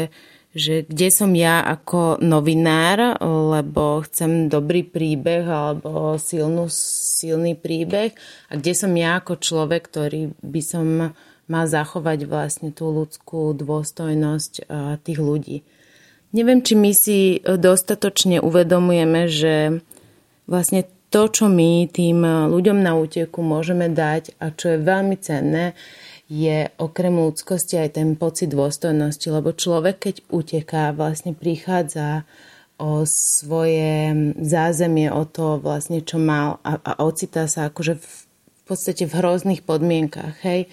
že 0.50 0.82
kde 0.82 1.14
som 1.14 1.30
ja 1.38 1.62
ako 1.62 2.18
novinár, 2.26 3.22
lebo 3.22 4.02
chcem 4.10 4.50
dobrý 4.50 4.82
príbeh 4.82 5.46
alebo 5.46 6.18
silnú, 6.18 6.66
silný 6.74 7.54
príbeh 7.54 8.18
a 8.50 8.58
kde 8.58 8.74
som 8.74 8.90
ja 8.98 9.22
ako 9.22 9.38
človek, 9.38 9.86
ktorý 9.86 10.34
by 10.42 10.62
som 10.66 11.14
mal 11.46 11.66
zachovať 11.70 12.26
vlastne 12.26 12.74
tú 12.74 12.90
ľudskú 12.90 13.54
dôstojnosť 13.54 14.66
tých 15.06 15.20
ľudí. 15.22 15.62
Neviem, 16.34 16.66
či 16.66 16.74
my 16.74 16.92
si 16.98 17.46
dostatočne 17.46 18.42
uvedomujeme, 18.42 19.30
že 19.30 19.86
vlastne 20.50 20.90
to, 21.10 21.22
čo 21.30 21.46
my 21.50 21.90
tým 21.90 22.22
ľuďom 22.24 22.86
na 22.86 22.94
úteku 22.94 23.42
môžeme 23.42 23.90
dať 23.90 24.38
a 24.38 24.54
čo 24.54 24.78
je 24.78 24.86
veľmi 24.86 25.18
cenné, 25.18 25.74
je 26.30 26.70
okrem 26.78 27.18
ľudskosti 27.18 27.82
aj 27.82 27.98
ten 27.98 28.14
pocit 28.14 28.54
dôstojnosti, 28.54 29.26
lebo 29.34 29.50
človek, 29.50 29.98
keď 29.98 30.16
uteká, 30.30 30.94
vlastne 30.94 31.34
prichádza 31.34 32.30
o 32.78 33.04
svoje 33.04 34.14
zázemie, 34.38 35.10
o 35.10 35.26
to 35.26 35.58
vlastne, 35.58 36.06
čo 36.06 36.22
mal 36.22 36.62
a, 36.62 36.78
a 36.78 36.92
ocitá 37.02 37.50
sa 37.50 37.68
akože 37.74 37.98
v, 37.98 38.06
v 38.06 38.62
podstate 38.70 39.10
v 39.10 39.18
hrozných 39.18 39.66
podmienkach, 39.66 40.38
hej. 40.46 40.70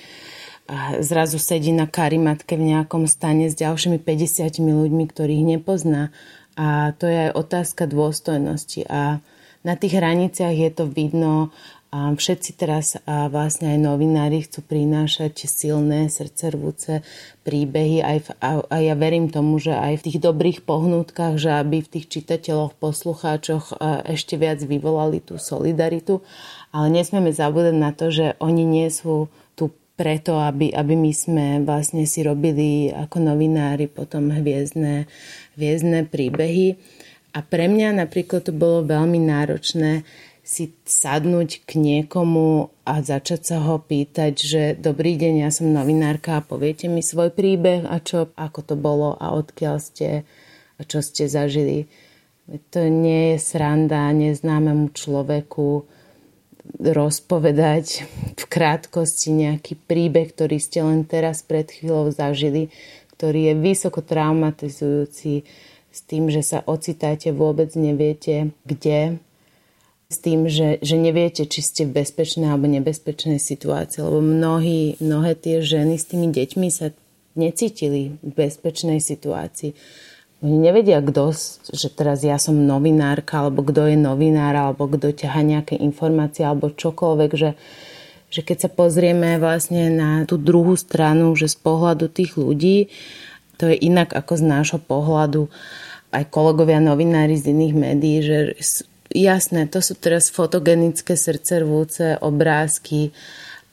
A 0.66 0.98
zrazu 1.00 1.38
sedí 1.38 1.70
na 1.70 1.88
karimatke 1.88 2.58
v 2.58 2.76
nejakom 2.76 3.08
stane 3.08 3.48
s 3.48 3.56
ďalšími 3.56 4.02
50 4.02 4.60
ľuďmi, 4.60 5.04
ktorých 5.08 5.56
nepozná. 5.56 6.10
A 6.58 6.90
to 6.98 7.06
je 7.06 7.30
aj 7.30 7.38
otázka 7.38 7.86
dôstojnosti. 7.86 8.82
A 8.90 9.22
na 9.66 9.74
tých 9.74 9.98
hraniciach 9.98 10.54
je 10.54 10.70
to 10.70 10.86
vidno 10.86 11.50
všetci 11.94 12.50
teraz 12.58 12.98
a 13.06 13.30
vlastne 13.30 13.72
aj 13.72 13.78
novinári 13.78 14.44
chcú 14.44 14.60
prinášať 14.66 15.46
silné, 15.46 16.10
srdcervúce 16.10 17.06
príbehy 17.46 18.02
aj 18.02 18.18
v, 18.20 18.28
a, 18.42 18.50
a 18.66 18.76
ja 18.82 18.94
verím 18.98 19.30
tomu, 19.30 19.56
že 19.62 19.72
aj 19.72 20.02
v 20.02 20.04
tých 20.10 20.18
dobrých 20.18 20.58
pohnutkách, 20.66 21.38
že 21.38 21.50
aby 21.56 21.80
v 21.80 21.92
tých 21.98 22.06
čitateľoch, 22.10 22.76
poslucháčoch 22.76 23.78
ešte 24.04 24.34
viac 24.36 24.60
vyvolali 24.60 25.22
tú 25.22 25.38
solidaritu. 25.38 26.20
Ale 26.74 26.90
nesmieme 26.92 27.30
zabúdať 27.32 27.76
na 27.78 27.90
to, 27.94 28.12
že 28.12 28.36
oni 28.42 28.66
nie 28.66 28.88
sú 28.90 29.30
tu 29.56 29.72
preto, 29.96 30.36
aby, 30.42 30.74
aby 30.74 30.94
my 30.98 31.12
sme 31.14 31.46
vlastne 31.64 32.04
si 32.04 32.20
robili 32.20 32.92
ako 32.92 33.22
novinári 33.22 33.88
potom 33.88 34.28
hviezdne, 34.34 35.08
hviezdne 35.56 36.04
príbehy. 36.10 36.76
A 37.36 37.44
pre 37.44 37.68
mňa 37.68 38.00
napríklad 38.00 38.48
to 38.48 38.52
bolo 38.56 38.80
veľmi 38.88 39.20
náročné 39.20 40.08
si 40.46 40.70
sadnúť 40.86 41.66
k 41.66 41.74
niekomu 41.74 42.70
a 42.86 43.02
začať 43.02 43.40
sa 43.42 43.58
ho 43.66 43.82
pýtať, 43.82 44.32
že 44.38 44.62
dobrý 44.78 45.18
deň, 45.18 45.42
ja 45.42 45.50
som 45.50 45.74
novinárka 45.74 46.38
a 46.38 46.46
poviete 46.46 46.86
mi 46.86 47.02
svoj 47.02 47.34
príbeh 47.34 47.82
a 47.82 47.98
čo, 47.98 48.30
ako 48.38 48.60
to 48.62 48.74
bolo 48.78 49.18
a 49.18 49.34
odkiaľ 49.34 49.82
ste 49.82 50.22
a 50.78 50.80
čo 50.86 51.02
ste 51.02 51.26
zažili. 51.26 51.90
To 52.46 52.86
nie 52.86 53.34
je 53.34 53.42
sranda 53.42 54.14
neznámemu 54.14 54.94
človeku 54.94 55.82
rozpovedať 56.78 58.06
v 58.38 58.44
krátkosti 58.46 59.34
nejaký 59.34 59.74
príbeh, 59.74 60.30
ktorý 60.30 60.62
ste 60.62 60.78
len 60.86 61.02
teraz 61.02 61.42
pred 61.42 61.66
chvíľou 61.66 62.14
zažili, 62.14 62.70
ktorý 63.18 63.50
je 63.50 63.54
vysoko 63.58 63.98
traumatizujúci 63.98 65.42
s 65.92 66.00
tým, 66.04 66.28
že 66.28 66.44
sa 66.44 66.60
ocitáte, 66.66 67.32
vôbec 67.32 67.72
neviete 67.76 68.52
kde, 68.68 69.18
s 70.06 70.22
tým, 70.22 70.46
že, 70.46 70.78
že 70.86 70.94
neviete, 70.94 71.50
či 71.50 71.60
ste 71.66 71.82
v 71.82 71.98
bezpečnej 72.02 72.46
alebo 72.46 72.70
nebezpečnej 72.70 73.42
situácii, 73.42 74.06
lebo 74.06 74.22
mnohí, 74.22 74.94
mnohé 75.02 75.34
tie 75.34 75.58
ženy 75.58 75.98
s 75.98 76.06
tými 76.06 76.30
deťmi 76.30 76.68
sa 76.70 76.94
necítili 77.34 78.14
v 78.22 78.30
bezpečnej 78.30 79.02
situácii. 79.02 79.74
Oni 80.46 80.56
nevedia, 80.62 81.02
kto, 81.02 81.34
že 81.74 81.88
teraz 81.90 82.22
ja 82.22 82.38
som 82.38 82.54
novinárka, 82.54 83.42
alebo 83.42 83.66
kto 83.66 83.90
je 83.90 83.98
novinár, 83.98 84.54
alebo 84.54 84.86
kto 84.86 85.10
ťaha 85.10 85.42
nejaké 85.42 85.74
informácie, 85.74 86.46
alebo 86.46 86.70
čokoľvek, 86.70 87.30
že, 87.34 87.50
že 88.30 88.40
keď 88.46 88.68
sa 88.68 88.70
pozrieme 88.70 89.42
vlastne 89.42 89.90
na 89.90 90.22
tú 90.22 90.38
druhú 90.38 90.78
stranu, 90.78 91.34
že 91.34 91.50
z 91.50 91.56
pohľadu 91.58 92.06
tých 92.12 92.38
ľudí, 92.38 92.92
to 93.56 93.72
je 93.72 93.76
inak 93.76 94.12
ako 94.12 94.38
z 94.38 94.44
nášho 94.44 94.80
pohľadu 94.80 95.48
aj 96.14 96.24
kolegovia 96.32 96.80
novinári 96.80 97.36
z 97.36 97.52
iných 97.52 97.74
médií, 97.74 98.18
že 98.22 98.38
jasné, 99.12 99.68
to 99.68 99.84
sú 99.84 99.98
teraz 99.98 100.32
fotogenické 100.32 101.18
srdcervúce 101.18 102.16
obrázky, 102.22 103.10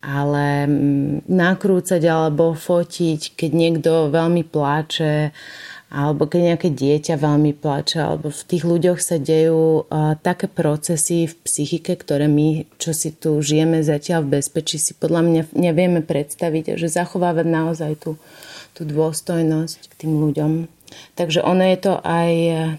ale 0.04 0.68
mm, 0.68 1.32
nakrúcať 1.32 2.04
alebo 2.04 2.52
fotiť, 2.52 3.40
keď 3.40 3.52
niekto 3.56 3.92
veľmi 4.12 4.44
pláče, 4.44 5.32
alebo 5.94 6.26
keď 6.26 6.42
nejaké 6.52 6.70
dieťa 6.74 7.16
veľmi 7.22 7.54
pláče, 7.54 8.02
alebo 8.02 8.34
v 8.34 8.44
tých 8.50 8.66
ľuďoch 8.66 9.00
sa 9.00 9.22
dejú 9.22 9.86
uh, 9.86 10.18
také 10.20 10.50
procesy 10.50 11.30
v 11.30 11.38
psychike, 11.46 11.94
ktoré 11.94 12.26
my, 12.26 12.66
čo 12.82 12.98
si 12.98 13.14
tu 13.14 13.38
žijeme 13.40 13.86
zatiaľ 13.86 14.26
v 14.26 14.42
bezpečí, 14.42 14.82
si 14.82 14.98
podľa 14.98 15.22
mňa 15.22 15.42
nevieme 15.54 16.02
predstaviť, 16.02 16.82
že 16.82 16.90
zachovávať 16.90 17.46
naozaj 17.46 17.94
tú, 18.02 18.18
tú 18.74 18.86
dôstojnosť 18.86 19.90
k 19.90 19.94
tým 20.06 20.14
ľuďom. 20.20 20.52
Takže 21.18 21.42
ono 21.42 21.66
je 21.66 21.78
to 21.82 21.94
aj 22.06 22.32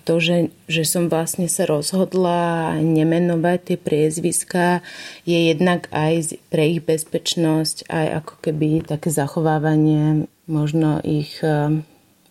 to, 0.07 0.15
že, 0.23 0.37
že 0.71 0.83
som 0.87 1.11
vlastne 1.11 1.51
sa 1.51 1.67
rozhodla 1.67 2.75
nemenovať 2.79 3.59
tie 3.59 3.79
priezviská, 3.79 4.87
je 5.27 5.51
jednak 5.51 5.91
aj 5.91 6.39
pre 6.47 6.79
ich 6.79 6.81
bezpečnosť, 6.83 7.91
aj 7.91 8.07
ako 8.23 8.35
keby 8.39 8.87
také 8.87 9.11
zachovávanie 9.11 10.31
možno 10.47 11.01
ich, 11.03 11.43
eh, 11.43 11.83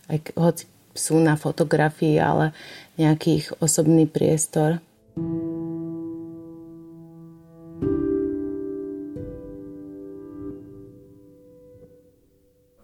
aj 0.08 0.18
hoci 0.38 0.64
sú 0.94 1.18
na 1.18 1.34
fotografii, 1.34 2.16
ale 2.22 2.54
nejaký 2.96 3.58
osobný 3.58 4.06
priestor. 4.06 4.78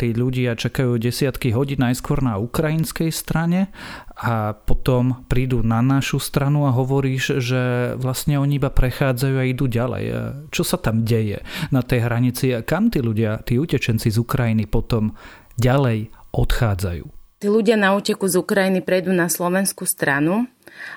Tí 0.00 0.16
ľudia 0.16 0.57
čakajú 0.57 0.97
desiatky 0.97 1.52
hodín 1.52 1.85
najskôr 1.85 2.25
na 2.25 2.40
ukrajinskej 2.40 3.12
strane 3.12 3.69
a 4.16 4.57
potom 4.57 5.28
prídu 5.28 5.61
na 5.61 5.85
našu 5.85 6.16
stranu 6.16 6.64
a 6.64 6.73
hovoríš, 6.73 7.37
že 7.45 7.92
vlastne 8.00 8.40
oni 8.40 8.57
iba 8.57 8.73
prechádzajú 8.73 9.37
a 9.37 9.45
idú 9.45 9.69
ďalej. 9.69 10.04
Čo 10.49 10.64
sa 10.64 10.80
tam 10.80 11.04
deje 11.04 11.45
na 11.69 11.85
tej 11.85 12.09
hranici 12.09 12.57
a 12.57 12.64
kam 12.64 12.88
tí 12.88 13.04
ľudia, 13.04 13.45
tí 13.45 13.61
utečenci 13.61 14.09
z 14.09 14.16
Ukrajiny 14.16 14.64
potom 14.64 15.12
ďalej 15.61 16.09
odchádzajú? 16.33 17.04
Tí 17.40 17.49
ľudia 17.49 17.76
na 17.76 17.92
úteku 17.92 18.25
z 18.25 18.40
Ukrajiny 18.40 18.80
prejdú 18.80 19.12
na 19.12 19.28
slovenskú 19.28 19.85
stranu 19.85 20.49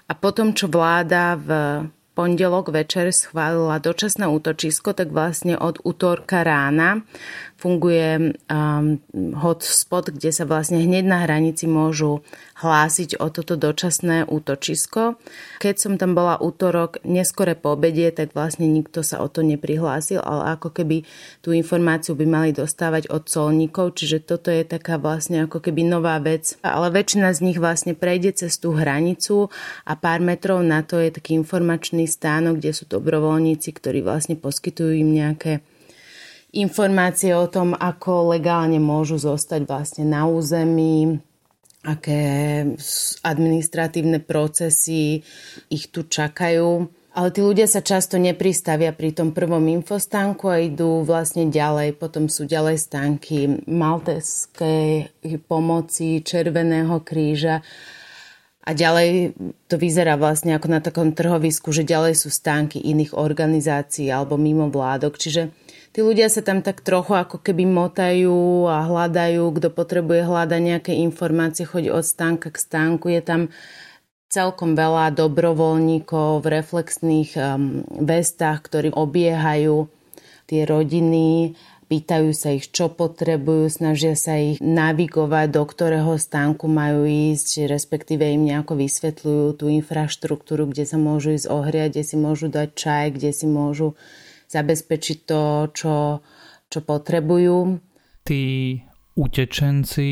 a 0.08 0.16
potom, 0.16 0.56
čo 0.56 0.72
vláda 0.72 1.36
v 1.36 1.50
pondelok 2.14 2.70
večer 2.70 3.10
schválila 3.10 3.82
dočasné 3.82 4.30
útočisko, 4.30 4.94
tak 4.94 5.10
vlastne 5.10 5.58
od 5.58 5.82
útorka 5.82 6.46
rána 6.46 7.02
funguje 7.64 8.36
um, 8.52 9.00
hotspot, 9.40 10.12
kde 10.12 10.36
sa 10.36 10.44
vlastne 10.44 10.84
hneď 10.84 11.08
na 11.08 11.24
hranici 11.24 11.64
môžu 11.64 12.20
hlásiť 12.60 13.24
o 13.24 13.32
toto 13.32 13.56
dočasné 13.56 14.28
útočisko. 14.28 15.16
Keď 15.64 15.76
som 15.80 15.94
tam 15.96 16.12
bola 16.12 16.36
útorok 16.44 17.00
neskore 17.08 17.56
po 17.56 17.80
obede, 17.80 18.12
tak 18.12 18.36
vlastne 18.36 18.68
nikto 18.68 19.00
sa 19.00 19.24
o 19.24 19.32
to 19.32 19.48
neprihlásil, 19.48 20.20
ale 20.20 20.60
ako 20.60 20.76
keby 20.76 21.08
tú 21.40 21.56
informáciu 21.56 22.20
by 22.20 22.26
mali 22.28 22.50
dostávať 22.52 23.08
od 23.08 23.32
colníkov, 23.32 23.96
čiže 23.96 24.28
toto 24.28 24.52
je 24.52 24.68
taká 24.68 25.00
vlastne 25.00 25.48
ako 25.48 25.64
keby 25.64 25.88
nová 25.88 26.20
vec. 26.20 26.60
Ale 26.68 26.92
väčšina 26.92 27.32
z 27.32 27.40
nich 27.48 27.60
vlastne 27.64 27.96
prejde 27.96 28.44
cez 28.44 28.60
tú 28.60 28.76
hranicu 28.76 29.48
a 29.88 29.96
pár 29.96 30.20
metrov 30.20 30.60
na 30.60 30.84
to 30.84 31.00
je 31.00 31.16
taký 31.16 31.40
informačný 31.40 32.03
stánok, 32.06 32.60
kde 32.60 32.72
sú 32.72 32.86
dobrovoľníci, 32.88 33.70
ktorí 33.74 34.04
vlastne 34.06 34.38
poskytujú 34.40 34.92
im 34.98 35.10
nejaké 35.14 35.64
informácie 36.54 37.34
o 37.34 37.50
tom, 37.50 37.74
ako 37.74 38.38
legálne 38.38 38.78
môžu 38.78 39.18
zostať 39.18 39.66
vlastne 39.66 40.06
na 40.06 40.30
území, 40.30 41.18
aké 41.84 42.64
administratívne 43.26 44.22
procesy 44.24 45.26
ich 45.68 45.86
tu 45.90 46.06
čakajú. 46.08 46.88
Ale 47.14 47.30
tí 47.30 47.46
ľudia 47.46 47.70
sa 47.70 47.86
často 47.86 48.18
nepristavia 48.18 48.90
pri 48.90 49.14
tom 49.14 49.38
prvom 49.38 49.62
infostánku 49.70 50.50
a 50.50 50.66
idú 50.66 51.06
vlastne 51.06 51.46
ďalej. 51.46 51.94
Potom 52.02 52.26
sú 52.26 52.50
ďalej 52.50 52.82
stánky 52.82 53.70
Malteskej 53.70 55.14
pomoci, 55.46 56.26
Červeného 56.26 57.06
kríža. 57.06 57.62
A 58.64 58.72
ďalej 58.72 59.36
to 59.68 59.76
vyzerá 59.76 60.16
vlastne 60.16 60.56
ako 60.56 60.68
na 60.72 60.80
takom 60.80 61.12
trhovisku, 61.12 61.76
že 61.76 61.84
ďalej 61.84 62.16
sú 62.16 62.32
stánky 62.32 62.80
iných 62.80 63.12
organizácií 63.12 64.08
alebo 64.08 64.40
mimo 64.40 64.72
vládok. 64.72 65.20
Čiže 65.20 65.52
tí 65.92 66.00
ľudia 66.00 66.32
sa 66.32 66.40
tam 66.40 66.64
tak 66.64 66.80
trochu 66.80 67.12
ako 67.12 67.44
keby 67.44 67.68
motajú 67.68 68.72
a 68.72 68.88
hľadajú, 68.88 69.44
kto 69.60 69.68
potrebuje 69.68 70.24
hľadať 70.24 70.62
nejaké 70.64 70.94
informácie, 70.96 71.68
chodí 71.68 71.92
od 71.92 72.08
stánka 72.08 72.56
k 72.56 72.58
stánku. 72.64 73.12
Je 73.12 73.20
tam 73.20 73.52
celkom 74.32 74.80
veľa 74.80 75.14
dobrovoľníkov 75.14 76.42
v 76.42 76.48
reflexných 76.48 77.32
um, 77.38 77.86
vestách, 78.02 78.66
ktorí 78.66 78.90
obiehajú 78.96 79.92
tie 80.48 80.66
rodiny, 80.66 81.54
pýtajú 81.94 82.34
sa 82.34 82.58
ich, 82.58 82.74
čo 82.74 82.90
potrebujú, 82.90 83.70
snažia 83.70 84.18
sa 84.18 84.34
ich 84.34 84.58
navigovať, 84.58 85.54
do 85.54 85.62
ktorého 85.62 86.18
stánku 86.18 86.66
majú 86.66 87.06
ísť, 87.06 87.70
respektíve 87.70 88.26
im 88.34 88.50
nejako 88.50 88.82
vysvetľujú 88.82 89.46
tú 89.62 89.70
infraštruktúru, 89.70 90.74
kde 90.74 90.90
sa 90.90 90.98
môžu 90.98 91.38
ísť 91.38 91.54
ohriať, 91.54 91.90
kde 91.94 92.04
si 92.10 92.16
môžu 92.18 92.50
dať 92.50 92.70
čaj, 92.74 93.06
kde 93.14 93.30
si 93.30 93.46
môžu 93.46 93.94
zabezpečiť 94.50 95.18
to, 95.30 95.70
čo, 95.70 95.96
čo 96.74 96.80
potrebujú. 96.82 97.78
Tí 98.26 98.82
utečenci 99.14 100.10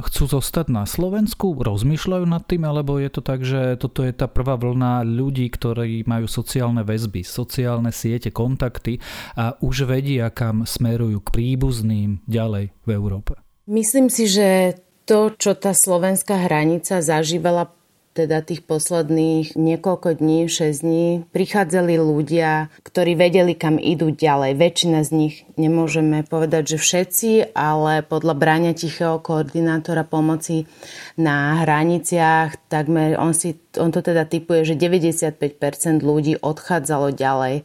chcú 0.00 0.24
zostať 0.28 0.72
na 0.72 0.84
Slovensku? 0.88 1.52
Rozmýšľajú 1.60 2.24
nad 2.24 2.44
tým? 2.44 2.64
Alebo 2.64 2.96
je 2.96 3.10
to 3.12 3.20
tak, 3.20 3.44
že 3.44 3.76
toto 3.76 4.04
je 4.04 4.12
tá 4.12 4.28
prvá 4.28 4.56
vlna 4.56 5.04
ľudí, 5.04 5.48
ktorí 5.52 6.04
majú 6.08 6.28
sociálne 6.28 6.84
väzby, 6.84 7.24
sociálne 7.24 7.92
siete, 7.92 8.32
kontakty 8.32 9.00
a 9.36 9.56
už 9.60 9.88
vedia, 9.88 10.32
kam 10.32 10.64
smerujú 10.64 11.20
k 11.24 11.32
príbuzným 11.32 12.24
ďalej 12.24 12.72
v 12.84 12.88
Európe? 12.92 13.36
Myslím 13.68 14.10
si, 14.10 14.26
že 14.26 14.80
to, 15.04 15.34
čo 15.34 15.58
tá 15.58 15.74
slovenská 15.74 16.46
hranica 16.46 17.02
zažívala 17.02 17.79
teda 18.20 18.44
tých 18.44 18.60
posledných 18.68 19.56
niekoľko 19.56 20.20
dní, 20.20 20.44
6 20.44 20.84
dní, 20.84 21.06
prichádzali 21.32 21.96
ľudia, 21.96 22.68
ktorí 22.84 23.16
vedeli, 23.16 23.56
kam 23.56 23.80
idú 23.80 24.12
ďalej. 24.12 24.60
Väčšina 24.60 25.00
z 25.00 25.10
nich, 25.16 25.34
nemôžeme 25.56 26.20
povedať, 26.28 26.76
že 26.76 26.78
všetci, 26.78 27.30
ale 27.56 28.04
podľa 28.04 28.34
bráňa 28.36 28.72
tichého 28.76 29.16
koordinátora 29.24 30.04
pomoci 30.04 30.68
na 31.16 31.64
hraniciach, 31.64 32.68
takmer 32.68 33.16
on, 33.16 33.32
si, 33.32 33.56
on 33.80 33.88
to 33.88 34.04
teda 34.04 34.28
typuje, 34.28 34.68
že 34.68 34.76
95% 34.76 36.04
ľudí 36.04 36.36
odchádzalo 36.36 37.16
ďalej 37.16 37.64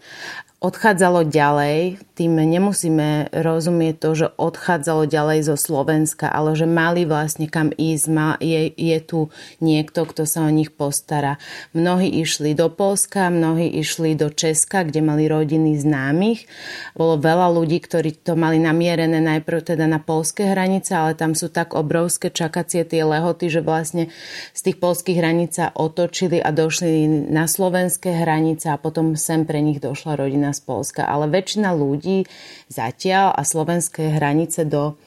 odchádzalo 0.64 1.28
ďalej, 1.30 2.00
tým 2.16 2.40
nemusíme 2.40 3.30
rozumieť 3.36 3.96
to, 4.00 4.10
že 4.16 4.28
odchádzalo 4.40 5.04
ďalej 5.06 5.52
zo 5.52 5.56
Slovenska, 5.60 6.32
ale 6.32 6.56
že 6.56 6.64
mali 6.64 7.04
vlastne 7.04 7.52
kam 7.52 7.76
ísť, 7.76 8.06
má, 8.08 8.40
je, 8.40 8.72
je 8.72 8.98
tu 9.04 9.20
niekto, 9.60 10.08
kto 10.08 10.24
sa 10.24 10.48
o 10.48 10.52
nich 10.52 10.72
postará. 10.72 11.38
Mnohí 11.76 12.08
išli 12.24 12.56
do 12.56 12.72
Polska, 12.72 13.28
mnohí 13.28 13.68
išli 13.68 14.16
do 14.16 14.32
Česka, 14.32 14.88
kde 14.88 15.04
mali 15.04 15.28
rodiny 15.28 15.76
známych. 15.76 16.48
Bolo 16.96 17.20
veľa 17.20 17.52
ľudí, 17.52 17.84
ktorí 17.84 18.16
to 18.24 18.40
mali 18.40 18.58
namierené 18.58 19.20
najprv 19.20 19.76
teda 19.76 19.86
na 19.92 20.00
polské 20.00 20.50
hranice, 20.50 20.96
ale 20.96 21.20
tam 21.20 21.36
sú 21.36 21.52
tak 21.52 21.76
obrovské 21.76 22.32
čakacie 22.32 22.88
tie 22.88 23.04
lehoty, 23.04 23.52
že 23.52 23.60
vlastne 23.60 24.08
z 24.56 24.60
tých 24.72 24.80
polských 24.80 25.20
hraníc 25.20 25.60
sa 25.60 25.76
otočili 25.76 26.40
a 26.40 26.50
došli 26.56 27.28
na 27.30 27.46
slovenské 27.46 28.24
hranice 28.24 28.72
a 28.72 28.80
potom 28.80 29.20
sem 29.20 29.44
pre 29.44 29.60
nich 29.60 29.84
došla 29.84 30.16
rodina 30.16 30.45
z 30.52 30.62
Polska, 30.68 31.08
ale 31.08 31.32
väčšina 31.32 31.72
ľudí 31.72 32.28
zatiaľ 32.68 33.34
a 33.34 33.42
slovenské 33.42 34.20
hranice 34.20 34.68
do 34.68 35.00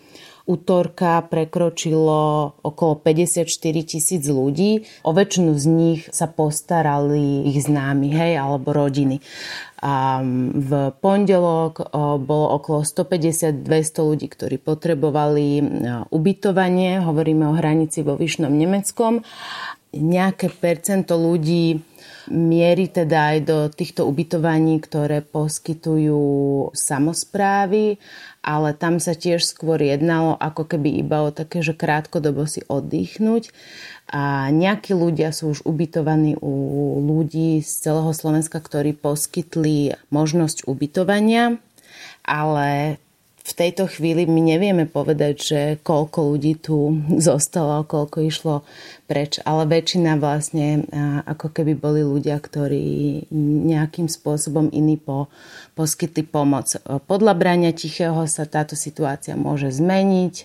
útorka 0.48 1.28
prekročilo 1.28 2.56
okolo 2.64 2.96
54 3.04 3.44
tisíc 3.84 4.24
ľudí. 4.24 4.88
O 5.04 5.12
väčšinu 5.12 5.52
z 5.52 5.64
nich 5.68 6.00
sa 6.08 6.24
postarali 6.24 7.44
ich 7.52 7.68
známi, 7.68 8.08
hej, 8.08 8.40
alebo 8.40 8.72
rodiny. 8.72 9.20
A 9.84 10.24
v 10.48 10.70
pondelok 11.04 11.92
bolo 12.24 12.46
okolo 12.56 12.80
150-200 12.80 13.60
ľudí, 14.00 14.32
ktorí 14.32 14.56
potrebovali 14.56 15.60
ubytovanie. 16.08 17.04
Hovoríme 17.04 17.44
o 17.52 17.52
hranici 17.52 18.00
vo 18.00 18.16
Vyšnom 18.16 18.48
Nemeckom. 18.48 19.20
Nejaké 19.92 20.48
percento 20.48 21.20
ľudí 21.20 21.84
mierí 22.30 22.88
teda 22.88 23.36
aj 23.36 23.38
do 23.44 23.58
týchto 23.72 24.06
ubytovaní, 24.08 24.80
ktoré 24.80 25.20
poskytujú 25.20 26.20
samozprávy, 26.76 27.98
ale 28.44 28.72
tam 28.72 29.02
sa 29.02 29.12
tiež 29.12 29.44
skôr 29.44 29.82
jednalo 29.82 30.38
ako 30.38 30.76
keby 30.76 31.00
iba 31.02 31.26
o 31.26 31.34
také, 31.34 31.60
že 31.60 31.76
krátkodobo 31.76 32.48
si 32.48 32.64
oddychnúť. 32.64 33.50
A 34.08 34.48
nejakí 34.48 34.96
ľudia 34.96 35.36
sú 35.36 35.52
už 35.52 35.68
ubytovaní 35.68 36.40
u 36.40 36.54
ľudí 37.04 37.60
z 37.60 37.70
celého 37.84 38.08
Slovenska, 38.16 38.56
ktorí 38.56 38.96
poskytli 38.96 40.00
možnosť 40.08 40.64
ubytovania, 40.64 41.60
ale 42.24 42.96
v 43.48 43.52
tejto 43.56 43.88
chvíli 43.88 44.28
my 44.28 44.44
nevieme 44.44 44.84
povedať, 44.84 45.34
že 45.40 45.60
koľko 45.80 46.36
ľudí 46.36 46.60
tu 46.60 47.00
zostalo, 47.28 47.80
koľko 47.88 48.18
išlo 48.28 48.56
preč, 49.08 49.40
ale 49.48 49.64
väčšina 49.64 50.20
vlastne 50.20 50.84
ako 51.24 51.48
keby 51.56 51.72
boli 51.72 52.04
ľudia, 52.04 52.36
ktorí 52.36 53.24
nejakým 53.72 54.04
spôsobom 54.12 54.68
iný 54.68 55.00
po, 55.00 55.32
poskytli 55.72 56.28
pomoc. 56.28 56.76
Podľa 56.84 57.32
brania 57.32 57.72
tichého 57.72 58.28
sa 58.28 58.44
táto 58.44 58.76
situácia 58.76 59.32
môže 59.32 59.72
zmeniť. 59.72 60.44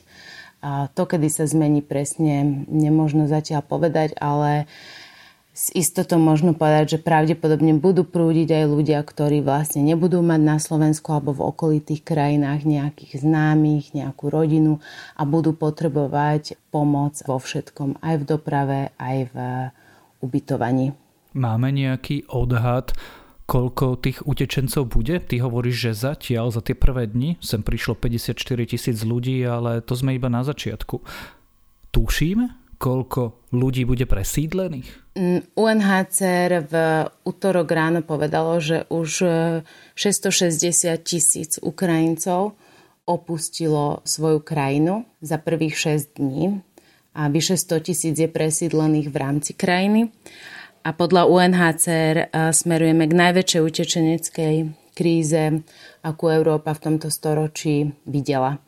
A 0.64 0.88
to, 0.96 1.04
kedy 1.04 1.28
sa 1.28 1.44
zmení 1.44 1.84
presne, 1.84 2.64
nemôžno 2.72 3.28
zatiaľ 3.28 3.68
povedať, 3.68 4.16
ale 4.16 4.64
uh, 4.64 5.03
s 5.54 5.70
istotou 5.78 6.18
možno 6.18 6.58
povedať, 6.58 6.98
že 6.98 7.06
pravdepodobne 7.06 7.78
budú 7.78 8.02
prúdiť 8.02 8.50
aj 8.50 8.66
ľudia, 8.74 8.98
ktorí 9.06 9.46
vlastne 9.46 9.86
nebudú 9.86 10.26
mať 10.26 10.42
na 10.42 10.58
Slovensku 10.58 11.14
alebo 11.14 11.30
v 11.30 11.46
okolitých 11.46 12.02
krajinách 12.02 12.66
nejakých 12.66 13.22
známych, 13.22 13.94
nejakú 13.94 14.34
rodinu 14.34 14.82
a 15.14 15.22
budú 15.30 15.54
potrebovať 15.54 16.58
pomoc 16.74 17.22
vo 17.30 17.38
všetkom, 17.38 18.02
aj 18.02 18.16
v 18.18 18.24
doprave, 18.26 18.80
aj 18.98 19.18
v 19.30 19.36
ubytovaní. 20.26 20.98
Máme 21.38 21.70
nejaký 21.70 22.26
odhad, 22.34 22.98
koľko 23.46 24.02
tých 24.02 24.26
utečencov 24.26 24.90
bude? 24.90 25.22
Ty 25.22 25.46
hovoríš, 25.46 25.94
že 25.94 26.02
zatiaľ 26.10 26.50
za 26.50 26.66
tie 26.66 26.74
prvé 26.74 27.06
dni 27.06 27.38
sem 27.46 27.62
prišlo 27.62 27.94
54 27.94 28.42
tisíc 28.66 29.06
ľudí, 29.06 29.46
ale 29.46 29.86
to 29.86 29.94
sme 29.94 30.18
iba 30.18 30.34
na 30.34 30.42
začiatku. 30.42 30.98
Tušíme? 31.94 32.63
Koľko 32.84 33.48
ľudí 33.56 33.88
bude 33.88 34.04
presídlených? 34.04 35.16
Mm, 35.16 35.56
UNHCR 35.56 36.52
v 36.68 36.74
útorok 37.24 37.72
ráno 37.72 38.04
povedalo, 38.04 38.60
že 38.60 38.84
už 38.92 39.24
660 39.96 40.92
e, 40.92 41.00
tisíc 41.00 41.56
Ukrajincov 41.64 42.60
opustilo 43.08 44.04
svoju 44.04 44.44
krajinu 44.44 45.08
za 45.24 45.40
prvých 45.40 45.96
6 46.04 46.20
dní 46.20 46.60
a 47.16 47.32
vyše 47.32 47.56
100 47.56 47.88
tisíc 47.88 48.16
je 48.20 48.28
presídlených 48.28 49.08
v 49.08 49.16
rámci 49.16 49.52
krajiny. 49.56 50.12
A 50.84 50.92
podľa 50.92 51.32
UNHCR 51.32 52.18
e, 52.20 52.26
smerujeme 52.52 53.08
k 53.08 53.14
najväčšej 53.16 53.62
utečeneckej 53.64 54.56
kríze, 54.92 55.64
akú 56.04 56.28
Európa 56.28 56.76
v 56.76 56.84
tomto 56.84 57.08
storočí 57.08 57.96
videla. 58.04 58.60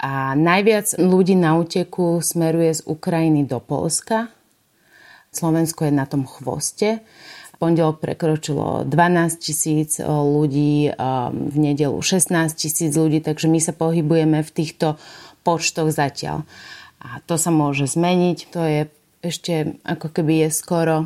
A 0.00 0.32
najviac 0.32 0.96
ľudí 0.96 1.36
na 1.36 1.60
úteku 1.60 2.24
smeruje 2.24 2.80
z 2.80 2.82
Ukrajiny 2.88 3.44
do 3.44 3.60
Polska. 3.60 4.32
Slovensko 5.28 5.84
je 5.84 5.92
na 5.92 6.08
tom 6.08 6.24
chvoste. 6.24 7.04
pondelok 7.60 8.00
prekročilo 8.00 8.88
12 8.88 9.36
tisíc 9.36 10.00
ľudí, 10.00 10.88
v 11.30 11.56
nedelu 11.60 12.00
16 12.00 12.32
tisíc 12.56 12.96
ľudí, 12.96 13.20
takže 13.20 13.52
my 13.52 13.60
sa 13.60 13.76
pohybujeme 13.76 14.40
v 14.40 14.50
týchto 14.50 14.96
počtoch 15.44 15.92
zatiaľ. 15.92 16.48
A 17.04 17.20
to 17.28 17.36
sa 17.36 17.52
môže 17.52 17.84
zmeniť, 17.84 18.38
to 18.48 18.60
je 18.64 18.80
ešte 19.20 19.76
ako 19.84 20.08
keby 20.08 20.48
je 20.48 20.56
skoro 20.56 21.04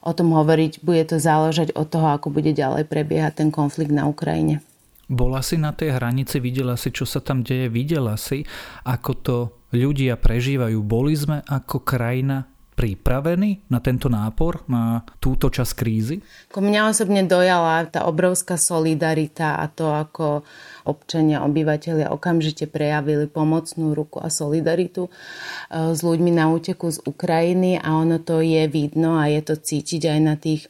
o 0.00 0.12
tom 0.16 0.32
hovoriť, 0.32 0.80
bude 0.80 1.04
to 1.04 1.20
záležať 1.20 1.76
od 1.76 1.84
toho, 1.92 2.16
ako 2.16 2.32
bude 2.32 2.56
ďalej 2.56 2.88
prebiehať 2.88 3.44
ten 3.44 3.48
konflikt 3.52 3.92
na 3.92 4.08
Ukrajine. 4.08 4.64
Bola 5.10 5.42
si 5.42 5.58
na 5.58 5.74
tej 5.74 5.98
hranici, 5.98 6.38
videla 6.38 6.78
si, 6.78 6.94
čo 6.94 7.02
sa 7.04 7.18
tam 7.18 7.42
deje, 7.42 7.68
videla 7.68 8.14
si, 8.14 8.46
ako 8.86 9.12
to 9.18 9.36
ľudia 9.74 10.20
prežívajú. 10.20 10.78
Boli 10.84 11.16
sme 11.16 11.42
ako 11.42 11.82
krajina 11.82 12.52
pripravení 12.72 13.68
na 13.68 13.84
tento 13.84 14.08
nápor, 14.08 14.64
na 14.66 15.04
túto 15.20 15.52
čas 15.52 15.76
krízy? 15.76 16.24
Ko 16.48 16.64
mňa 16.64 16.88
osobne 16.88 17.22
dojala 17.28 17.84
tá 17.86 18.08
obrovská 18.08 18.56
solidarita 18.56 19.60
a 19.60 19.68
to, 19.68 19.92
ako 19.92 20.40
občania, 20.88 21.44
obyvateľia 21.44 22.10
okamžite 22.10 22.66
prejavili 22.66 23.28
pomocnú 23.28 23.92
ruku 23.92 24.18
a 24.18 24.32
solidaritu 24.32 25.12
eh, 25.12 25.92
s 25.92 26.00
ľuďmi 26.00 26.32
na 26.32 26.48
úteku 26.48 26.88
z 26.88 27.04
Ukrajiny 27.04 27.76
a 27.78 27.92
ono 27.92 28.18
to 28.18 28.40
je 28.40 28.64
vidno 28.66 29.20
a 29.20 29.28
je 29.28 29.40
to 29.44 29.54
cítiť 29.60 30.02
aj 30.08 30.20
na 30.24 30.34
tých 30.40 30.66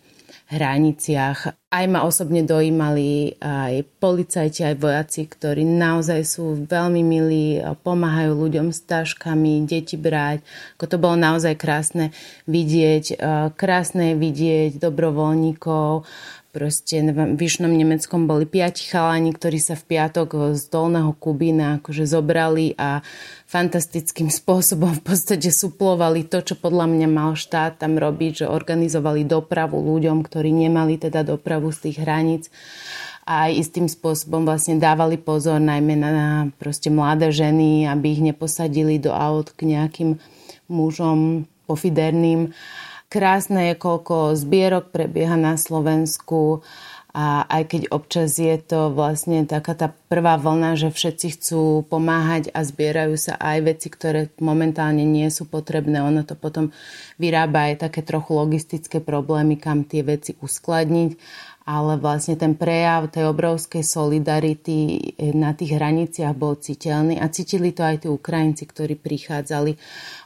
hraniciach. 0.53 1.57
Aj 1.73 1.85
ma 1.89 2.05
osobne 2.05 2.45
dojímali 2.45 3.41
aj 3.41 3.89
policajti, 3.97 4.69
aj 4.69 4.77
vojaci, 4.77 5.25
ktorí 5.25 5.65
naozaj 5.65 6.21
sú 6.29 6.69
veľmi 6.69 7.01
milí, 7.01 7.57
pomáhajú 7.81 8.37
ľuďom 8.37 8.69
s 8.69 8.85
taškami, 8.85 9.65
deti 9.65 9.97
brať. 9.97 10.45
Ako 10.77 10.85
to 10.93 11.01
bolo 11.01 11.17
naozaj 11.17 11.57
krásne 11.57 12.13
vidieť. 12.45 13.17
Krásne 13.57 14.13
vidieť 14.21 14.77
dobrovoľníkov, 14.77 16.05
Proste 16.53 17.01
v 17.01 17.33
Vyšnom 17.33 17.73
Nemeckom 17.73 18.29
boli 18.29 18.45
piati 18.45 18.85
chaláni, 18.85 19.33
ktorí 19.33 19.57
sa 19.57 19.73
v 19.73 19.97
piatok 19.97 20.53
z 20.53 20.69
dolného 20.69 21.17
Kubína 21.17 21.81
akože 21.81 22.05
zobrali 22.05 22.77
a 22.77 23.01
fantastickým 23.49 24.29
spôsobom 24.45 24.93
v 24.93 25.01
podstate 25.01 25.49
suplovali 25.49 26.29
to, 26.29 26.45
čo 26.45 26.61
podľa 26.61 26.93
mňa 26.93 27.09
mal 27.09 27.41
štát 27.41 27.81
tam 27.81 27.97
robiť, 27.97 28.45
že 28.45 28.53
organizovali 28.53 29.25
dopravu 29.25 29.81
ľuďom, 29.81 30.21
ktorí 30.21 30.53
nemali 30.53 31.01
teda 31.01 31.25
dopravu 31.25 31.73
z 31.73 31.89
tých 31.89 32.05
hraníc 32.05 32.53
a 33.25 33.49
aj 33.49 33.53
istým 33.57 33.89
spôsobom 33.89 34.45
vlastne 34.45 34.77
dávali 34.77 35.17
pozor 35.17 35.57
najmä 35.57 35.97
na 35.97 36.53
proste 36.61 36.93
mladé 36.93 37.33
ženy, 37.33 37.89
aby 37.89 38.13
ich 38.13 38.21
neposadili 38.21 39.01
do 39.01 39.17
aut 39.17 39.57
k 39.57 39.73
nejakým 39.73 40.21
mužom 40.69 41.49
pofiderným 41.65 42.53
Krásne 43.13 43.69
je, 43.69 43.75
koľko 43.77 44.33
zbierok 44.33 44.89
prebieha 44.89 45.37
na 45.37 45.61
Slovensku 45.61 46.65
a 47.13 47.45
aj 47.45 47.63
keď 47.69 47.83
občas 47.93 48.41
je 48.41 48.57
to 48.57 48.89
vlastne 48.89 49.45
taká 49.45 49.77
tá 49.77 49.93
prvá 50.09 50.41
vlna, 50.41 50.81
že 50.81 50.89
všetci 50.89 51.37
chcú 51.37 51.85
pomáhať 51.93 52.49
a 52.57 52.65
zbierajú 52.65 53.21
sa 53.21 53.37
aj 53.37 53.69
veci, 53.69 53.93
ktoré 53.93 54.33
momentálne 54.41 55.05
nie 55.05 55.29
sú 55.29 55.45
potrebné. 55.45 56.01
Ono 56.01 56.25
to 56.25 56.33
potom 56.33 56.73
vyrába 57.21 57.69
aj 57.69 57.85
také 57.85 58.01
trochu 58.01 58.33
logistické 58.33 59.05
problémy, 59.05 59.61
kam 59.61 59.85
tie 59.85 60.01
veci 60.01 60.33
uskladniť 60.41 61.11
ale 61.63 61.95
vlastne 61.99 62.35
ten 62.35 62.59
prejav 62.59 63.11
tej 63.11 63.31
obrovskej 63.31 63.87
solidarity 63.87 64.99
na 65.35 65.55
tých 65.55 65.79
hraniciach 65.79 66.35
bol 66.35 66.59
citeľný 66.59 67.23
a 67.23 67.31
cítili 67.31 67.71
to 67.71 67.87
aj 67.87 68.07
tí 68.07 68.09
Ukrajinci, 68.11 68.67
ktorí 68.67 68.99
prichádzali. 68.99 69.79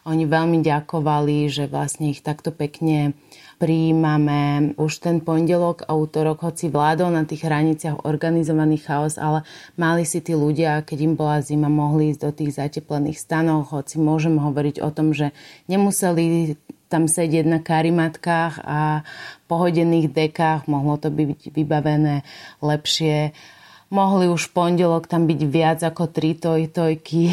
Oni 0.09 0.25
veľmi 0.25 0.64
ďakovali, 0.64 1.49
že 1.53 1.68
vlastne 1.68 2.09
ich 2.09 2.25
takto 2.25 2.55
pekne 2.55 3.12
prijímame 3.57 4.72
už 4.77 5.01
ten 5.01 5.25
pondelok 5.25 5.88
a 5.88 5.96
útorok, 5.96 6.44
hoci 6.44 6.68
vládol 6.68 7.09
na 7.16 7.25
tých 7.25 7.49
hraniciach 7.49 8.05
organizovaný 8.05 8.77
chaos, 8.85 9.16
ale 9.16 9.49
mali 9.81 10.05
si 10.05 10.20
tí 10.20 10.37
ľudia, 10.37 10.85
keď 10.85 10.99
im 11.01 11.14
bola 11.16 11.40
zima, 11.40 11.72
mohli 11.72 12.12
ísť 12.12 12.20
do 12.20 12.31
tých 12.37 12.53
zateplených 12.61 13.16
stanov, 13.16 13.72
hoci 13.72 13.96
môžem 13.96 14.37
hovoriť 14.37 14.85
o 14.85 14.92
tom, 14.92 15.16
že 15.16 15.33
nemuseli 15.72 16.57
tam 16.87 17.11
sedieť 17.11 17.46
na 17.46 17.59
karimatkách 17.59 18.62
a 18.62 19.03
pohodených 19.51 20.11
dekách, 20.11 20.70
mohlo 20.70 20.99
to 20.99 21.11
byť 21.11 21.51
vybavené 21.51 22.22
lepšie. 22.62 23.35
Mohli 23.87 24.27
už 24.27 24.51
v 24.51 24.55
pondelok 24.55 25.07
tam 25.07 25.31
byť 25.31 25.40
viac 25.46 25.79
ako 25.79 26.11
tri 26.11 26.35
tojtojky, 26.35 27.31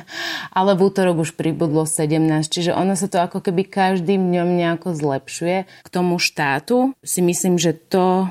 ale 0.58 0.76
v 0.76 0.80
útorok 0.84 1.24
už 1.24 1.32
pribudlo 1.32 1.88
17, 1.88 2.20
čiže 2.44 2.76
ono 2.76 2.92
sa 2.92 3.08
to 3.08 3.24
ako 3.24 3.40
keby 3.40 3.64
každým 3.64 4.20
dňom 4.28 4.48
nejako 4.60 4.92
zlepšuje. 4.92 5.64
K 5.64 5.88
tomu 5.88 6.20
štátu 6.20 6.92
si 7.00 7.24
myslím, 7.24 7.56
že 7.56 7.72
to, 7.72 8.28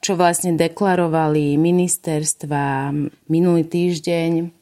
čo 0.00 0.16
vlastne 0.16 0.56
deklarovali 0.56 1.60
ministerstva 1.60 2.96
minulý 3.28 3.68
týždeň, 3.68 4.59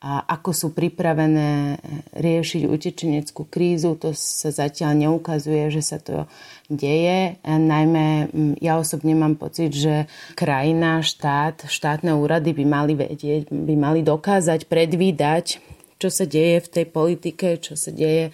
a 0.00 0.24
ako 0.24 0.50
sú 0.56 0.68
pripravené 0.72 1.76
riešiť 2.16 2.64
utečeneckú 2.64 3.44
krízu, 3.44 4.00
to 4.00 4.16
sa 4.16 4.48
zatiaľ 4.48 4.96
neukazuje, 4.96 5.68
že 5.68 5.84
sa 5.84 6.00
to 6.00 6.24
deje. 6.72 7.36
A 7.44 7.52
najmä 7.60 8.32
ja 8.64 8.80
osobne 8.80 9.12
mám 9.12 9.36
pocit, 9.36 9.76
že 9.76 10.08
krajina, 10.40 11.04
štát, 11.04 11.68
štátne 11.68 12.16
úrady 12.16 12.56
by 12.56 12.64
mali 12.64 12.96
vedieť, 12.96 13.52
by 13.52 13.74
mali 13.76 14.00
dokázať 14.00 14.72
predvídať, 14.72 15.60
čo 16.00 16.08
sa 16.08 16.24
deje 16.24 16.64
v 16.64 16.68
tej 16.80 16.86
politike, 16.88 17.60
čo 17.60 17.76
sa 17.76 17.92
deje 17.92 18.32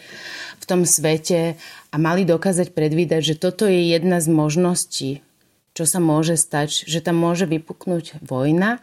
v 0.62 0.64
tom 0.70 0.87
svete 0.87 1.59
a 1.90 1.96
mali 1.98 2.22
dokázať 2.22 2.70
predvídať, 2.70 3.35
že 3.35 3.42
toto 3.42 3.66
je 3.66 3.90
jedna 3.90 4.22
z 4.22 4.31
možností, 4.31 5.11
čo 5.74 5.83
sa 5.83 5.98
môže 5.98 6.38
stať, 6.38 6.87
že 6.87 7.02
tam 7.02 7.18
môže 7.18 7.50
vypuknúť 7.50 8.22
vojna 8.22 8.79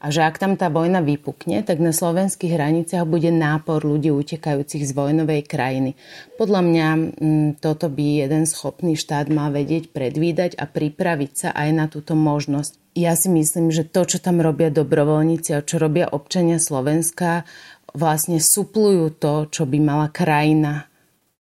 a 0.00 0.08
že 0.08 0.24
ak 0.24 0.40
tam 0.40 0.56
tá 0.56 0.72
vojna 0.72 1.04
vypukne, 1.04 1.60
tak 1.60 1.76
na 1.76 1.92
slovenských 1.92 2.56
hraniciach 2.56 3.04
bude 3.04 3.28
nápor 3.28 3.84
ľudí 3.84 4.08
utekajúcich 4.08 4.88
z 4.88 4.92
vojnovej 4.96 5.44
krajiny. 5.44 5.92
Podľa 6.40 6.60
mňa 6.64 6.88
mm, 6.96 7.48
toto 7.60 7.92
by 7.92 8.24
jeden 8.24 8.48
schopný 8.48 8.96
štát 8.96 9.28
mal 9.28 9.52
vedieť 9.52 9.92
predvídať 9.92 10.56
a 10.56 10.64
pripraviť 10.64 11.32
sa 11.36 11.48
aj 11.52 11.68
na 11.76 11.86
túto 11.86 12.16
možnosť. 12.16 12.80
Ja 12.96 13.12
si 13.14 13.28
myslím, 13.28 13.68
že 13.68 13.86
to, 13.86 14.08
čo 14.08 14.18
tam 14.18 14.40
robia 14.40 14.72
dobrovoľníci 14.72 15.54
a 15.54 15.62
čo 15.62 15.78
robia 15.78 16.08
občania 16.08 16.56
Slovenska, 16.56 17.46
vlastne 17.92 18.40
suplujú 18.40 19.14
to, 19.20 19.52
čo 19.52 19.68
by 19.68 19.78
mala 19.78 20.08
krajina 20.08 20.89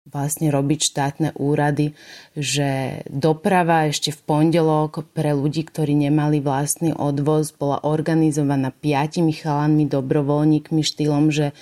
vlastne 0.08 0.48
robiť 0.48 0.80
štátne 0.80 1.28
úrady, 1.36 1.92
že 2.32 3.00
doprava 3.08 3.88
ešte 3.88 4.10
v 4.10 4.20
pondelok 4.24 5.04
pre 5.12 5.36
ľudí, 5.36 5.68
ktorí 5.68 5.92
nemali 5.94 6.40
vlastný 6.40 6.96
odvoz, 6.96 7.52
bola 7.52 7.84
organizovaná 7.84 8.72
piatimi 8.72 9.36
chalanmi, 9.36 9.84
dobrovoľníkmi 9.86 10.80
štýlom, 10.80 11.28
že 11.28 11.52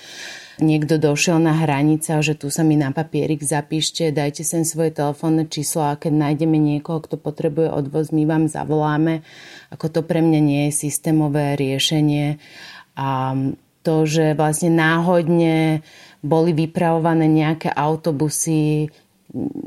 niekto 0.57 0.97
došiel 0.97 1.37
na 1.37 1.53
hranice 1.53 2.17
a 2.17 2.19
že 2.25 2.33
tu 2.33 2.49
sa 2.49 2.65
mi 2.65 2.73
na 2.73 2.89
papierik 2.89 3.45
zapíšte, 3.45 4.09
dajte 4.09 4.41
sem 4.41 4.65
svoje 4.65 4.89
telefónne 4.89 5.45
číslo 5.45 5.85
a 5.85 5.99
keď 5.99 6.13
nájdeme 6.17 6.57
niekoho, 6.57 7.03
kto 7.03 7.21
potrebuje 7.21 7.69
odvoz, 7.69 8.09
my 8.09 8.25
vám 8.25 8.49
zavoláme. 8.49 9.21
Ako 9.69 9.93
to 9.93 10.01
pre 10.01 10.23
mňa 10.23 10.39
nie 10.41 10.61
je 10.69 10.89
systémové 10.89 11.53
riešenie. 11.59 12.41
A 12.97 13.37
to, 13.87 14.03
že 14.03 14.35
vlastne 14.35 14.75
náhodne 14.75 15.79
boli 16.19 16.51
vypravované 16.51 17.31
nejaké 17.31 17.71
autobusy 17.71 18.91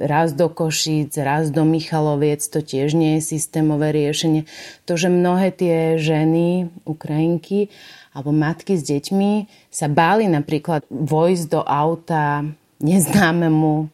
raz 0.01 0.37
do 0.37 0.53
Košíc, 0.53 1.17
raz 1.21 1.49
do 1.49 1.65
Michaloviec, 1.65 2.45
to 2.45 2.61
tiež 2.61 2.93
nie 2.93 3.17
je 3.17 3.37
systémové 3.37 3.97
riešenie. 3.97 4.45
To, 4.85 5.01
že 5.01 5.09
mnohé 5.09 5.53
tie 5.57 5.97
ženy, 5.97 6.69
Ukrajinky 6.85 7.73
alebo 8.13 8.35
matky 8.35 8.77
s 8.77 8.85
deťmi 8.85 9.33
sa 9.73 9.87
báli 9.87 10.27
napríklad 10.29 10.85
vojsť 10.89 11.45
do 11.49 11.61
auta 11.65 12.45
neznámemu 12.81 13.89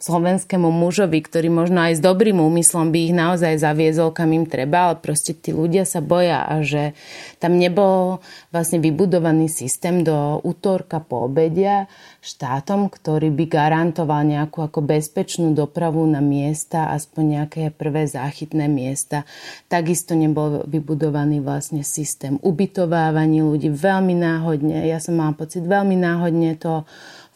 slovenskému 0.00 0.72
mužovi, 0.72 1.20
ktorý 1.20 1.52
možno 1.52 1.84
aj 1.84 2.00
s 2.00 2.04
dobrým 2.04 2.40
úmyslom 2.40 2.88
by 2.88 3.12
ich 3.12 3.14
naozaj 3.14 3.60
zaviezol, 3.60 4.16
kam 4.16 4.32
im 4.32 4.48
treba, 4.48 4.90
ale 4.90 4.96
proste 4.96 5.36
tí 5.36 5.52
ľudia 5.52 5.84
sa 5.84 6.00
boja 6.00 6.48
a 6.48 6.64
že 6.64 6.96
tam 7.36 7.60
nebol 7.60 8.24
vlastne 8.48 8.80
vybudovaný 8.80 9.52
systém 9.52 10.00
do 10.00 10.40
útorka 10.40 11.04
po 11.04 11.28
obedia 11.28 11.84
štátom, 12.24 12.88
ktorý 12.88 13.28
by 13.28 13.44
garantoval 13.48 14.24
nejakú 14.24 14.64
ako 14.64 14.80
bezpečnú 14.80 15.52
dopravu 15.52 16.04
na 16.08 16.24
miesta, 16.24 16.92
aspoň 16.96 17.22
nejaké 17.40 17.62
prvé 17.68 18.08
záchytné 18.08 18.72
miesta. 18.72 19.28
Takisto 19.68 20.16
nebol 20.16 20.64
vybudovaný 20.64 21.44
vlastne 21.44 21.84
systém 21.84 22.40
ubytovávaní 22.40 23.44
ľudí 23.44 23.68
veľmi 23.68 24.16
náhodne. 24.16 24.84
Ja 24.88 24.96
som 24.96 25.20
mala 25.20 25.36
pocit, 25.36 25.64
veľmi 25.64 25.96
náhodne 25.96 26.56
to 26.56 26.88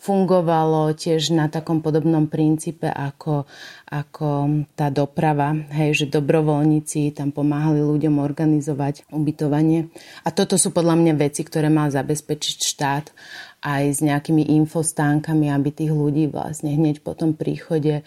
fungovalo 0.04 0.92
tiež 0.92 1.32
na 1.32 1.48
takom 1.48 1.80
podobnom 1.80 2.28
princípe 2.28 2.84
ako, 2.84 3.48
ako 3.88 4.28
tá 4.76 4.92
doprava, 4.92 5.56
hej, 5.72 6.04
že 6.04 6.12
dobrovoľníci 6.12 7.16
tam 7.16 7.32
pomáhali 7.32 7.80
ľuďom 7.80 8.20
organizovať 8.20 9.08
ubytovanie. 9.08 9.88
A 10.20 10.28
toto 10.28 10.60
sú 10.60 10.76
podľa 10.76 11.00
mňa 11.00 11.12
veci, 11.16 11.40
ktoré 11.40 11.72
mal 11.72 11.88
zabezpečiť 11.88 12.56
štát 12.60 13.06
aj 13.64 13.82
s 13.96 14.00
nejakými 14.04 14.44
infostánkami, 14.60 15.48
aby 15.48 15.72
tých 15.72 15.88
ľudí 15.88 16.28
vlastne 16.28 16.76
hneď 16.76 17.00
po 17.00 17.16
tom 17.16 17.32
príchode 17.32 18.04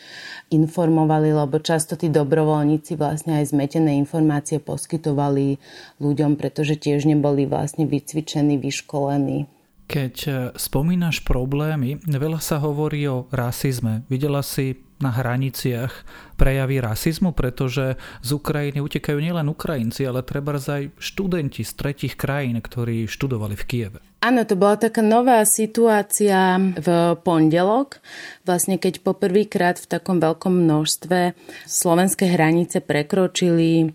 informovali, 0.54 1.34
lebo 1.34 1.58
často 1.58 1.98
tí 1.98 2.14
dobrovoľníci 2.14 2.94
vlastne 2.94 3.42
aj 3.42 3.58
zmetené 3.58 3.98
informácie 3.98 4.62
poskytovali 4.62 5.58
ľuďom, 5.98 6.38
pretože 6.38 6.78
tiež 6.78 7.10
neboli 7.10 7.50
vlastne 7.50 7.90
vycvičení, 7.90 8.62
vyškolení 8.62 9.57
keď 9.88 10.16
e, 10.28 10.32
spomínaš 10.60 11.24
problémy, 11.24 12.04
veľa 12.04 12.44
sa 12.44 12.60
hovorí 12.60 13.08
o 13.08 13.26
rasizme. 13.32 14.04
Videla 14.12 14.44
si 14.44 14.84
na 15.00 15.14
hraniciach 15.14 15.94
prejavy 16.36 16.82
rasizmu, 16.82 17.32
pretože 17.32 17.96
z 18.22 18.30
Ukrajiny 18.34 18.82
utekajú 18.82 19.18
nielen 19.18 19.48
Ukrajinci, 19.48 20.04
ale 20.04 20.26
treba 20.26 20.58
aj 20.58 20.92
študenti 20.98 21.62
z 21.62 21.72
tretich 21.78 22.14
krajín, 22.18 22.60
ktorí 22.60 23.06
študovali 23.06 23.56
v 23.56 23.64
Kieve. 23.66 24.00
Áno, 24.26 24.42
to 24.50 24.58
bola 24.58 24.82
taká 24.82 25.06
nová 25.06 25.46
situácia 25.46 26.58
v 26.58 26.88
pondelok, 27.22 28.02
vlastne 28.50 28.82
keď 28.82 29.06
poprvýkrát 29.06 29.78
v 29.78 29.88
takom 29.88 30.18
veľkom 30.18 30.66
množstve 30.66 31.38
slovenské 31.70 32.26
hranice 32.34 32.82
prekročili 32.82 33.94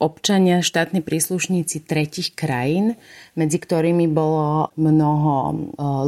občania, 0.00 0.64
štátni 0.64 1.04
príslušníci 1.04 1.84
tretich 1.84 2.32
krajín, 2.32 2.96
medzi 3.36 3.60
ktorými 3.60 4.08
bolo 4.08 4.72
mnoho 4.80 5.34
e, 5.36 5.54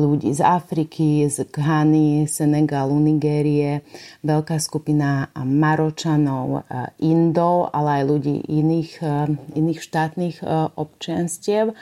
ľudí 0.00 0.33
z 0.33 0.40
Afriky, 0.40 1.28
z 1.28 1.44
Ghany, 1.52 2.24
Senegalu, 2.24 2.96
Nigérie, 2.96 3.85
veľká 4.24 4.57
skupina 4.57 5.28
Maročanov, 5.37 6.64
e, 6.66 6.88
Indov, 7.05 7.68
ale 7.70 8.00
aj 8.00 8.05
ľudí 8.09 8.37
iných, 8.48 8.92
e, 9.05 9.37
iných 9.61 9.81
štátnych 9.85 10.37
občianstiev. 10.74 11.76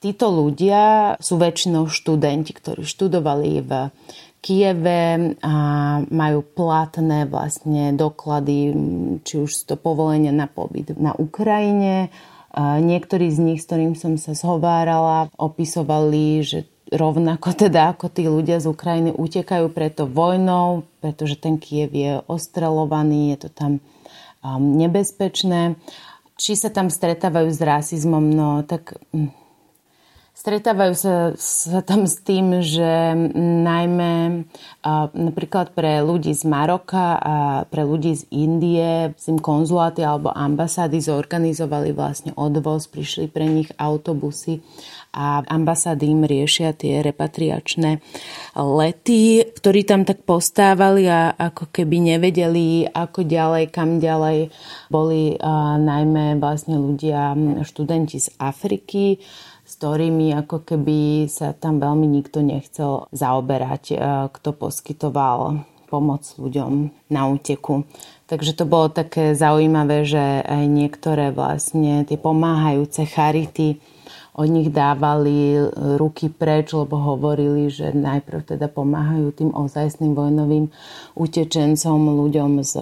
Títo 0.00 0.32
ľudia 0.32 1.14
sú 1.20 1.36
väčšinou 1.36 1.86
študenti, 1.86 2.56
ktorí 2.56 2.88
študovali 2.88 3.60
v 3.60 3.72
Kieve 4.40 5.36
a 5.44 5.54
majú 6.08 6.40
platné 6.40 7.28
vlastne 7.28 7.92
doklady, 7.92 8.72
či 9.20 9.34
už 9.36 9.68
to 9.68 9.76
povolenia 9.76 10.32
na 10.32 10.48
pobyt 10.48 10.96
na 10.96 11.12
Ukrajine. 11.12 12.08
Niektorí 12.56 13.28
z 13.28 13.38
nich, 13.38 13.60
s 13.60 13.68
ktorým 13.68 13.92
som 13.94 14.16
sa 14.16 14.32
zhovárala, 14.32 15.28
opisovali, 15.36 16.40
že 16.40 16.58
rovnako 16.88 17.52
teda 17.68 17.94
ako 17.94 18.06
tí 18.08 18.26
ľudia 18.26 18.58
z 18.58 18.72
Ukrajiny 18.72 19.12
utekajú 19.12 19.68
preto 19.70 20.08
vojnou, 20.08 20.88
pretože 21.04 21.36
ten 21.38 21.60
Kiev 21.60 21.92
je 21.92 22.24
ostrelovaný, 22.26 23.36
je 23.36 23.46
to 23.46 23.48
tam 23.52 23.72
nebezpečné. 24.58 25.76
Či 26.40 26.56
sa 26.56 26.72
tam 26.72 26.88
stretávajú 26.88 27.52
s 27.52 27.60
rasizmom, 27.60 28.24
no 28.24 28.64
tak 28.64 28.96
Stretávajú 30.40 30.94
sa, 30.96 31.14
sa 31.36 31.84
tam 31.84 32.08
s 32.08 32.24
tým, 32.24 32.64
že 32.64 33.12
najmä 33.36 34.48
a, 34.80 35.12
napríklad 35.12 35.76
pre 35.76 36.00
ľudí 36.00 36.32
z 36.32 36.48
Maroka 36.48 37.20
a 37.20 37.34
pre 37.68 37.84
ľudí 37.84 38.16
z 38.16 38.24
Indie 38.32 39.12
im 39.28 39.36
konzuláty 39.36 40.00
alebo 40.00 40.32
ambasády 40.32 40.96
zorganizovali 40.96 41.92
vlastne 41.92 42.32
odvoz, 42.40 42.88
prišli 42.88 43.28
pre 43.28 43.52
nich 43.52 43.68
autobusy 43.76 44.64
a 45.12 45.44
ambasády 45.44 46.08
im 46.08 46.24
riešia 46.24 46.72
tie 46.72 47.04
repatriačné 47.04 48.00
lety, 48.56 49.44
ktorí 49.44 49.84
tam 49.84 50.08
tak 50.08 50.24
postávali 50.24 51.04
a 51.04 51.36
ako 51.36 51.68
keby 51.68 52.16
nevedeli, 52.16 52.88
ako 52.88 53.28
ďalej, 53.28 53.68
kam 53.68 54.00
ďalej. 54.00 54.48
Boli 54.88 55.36
a, 55.36 55.76
najmä 55.76 56.40
vlastne 56.40 56.80
ľudia, 56.80 57.36
študenti 57.60 58.16
z 58.16 58.32
Afriky, 58.40 59.20
s 59.70 59.78
ktorými 59.78 60.34
ako 60.34 60.66
keby 60.66 61.30
sa 61.30 61.54
tam 61.54 61.78
veľmi 61.78 62.10
nikto 62.10 62.42
nechcel 62.42 63.06
zaoberať, 63.14 63.84
e, 63.94 63.96
kto 64.34 64.50
poskytoval 64.50 65.62
pomoc 65.86 66.26
ľuďom 66.34 66.90
na 67.06 67.22
úteku. 67.30 67.86
Takže 68.26 68.58
to 68.58 68.66
bolo 68.66 68.90
také 68.90 69.34
zaujímavé, 69.38 70.06
že 70.06 70.42
aj 70.42 70.64
niektoré 70.66 71.30
vlastne 71.30 72.02
tie 72.06 72.18
pomáhajúce 72.18 73.06
charity 73.06 73.78
od 74.34 74.46
nich 74.46 74.70
dávali 74.70 75.58
ruky 75.98 76.30
preč, 76.30 76.70
lebo 76.70 76.94
hovorili, 76.94 77.66
že 77.66 77.90
najprv 77.90 78.54
teda 78.54 78.70
pomáhajú 78.70 79.34
tým 79.34 79.50
ozajstným 79.50 80.14
vojnovým 80.14 80.70
utečencom, 81.18 81.98
ľuďom 82.22 82.62
z 82.62 82.74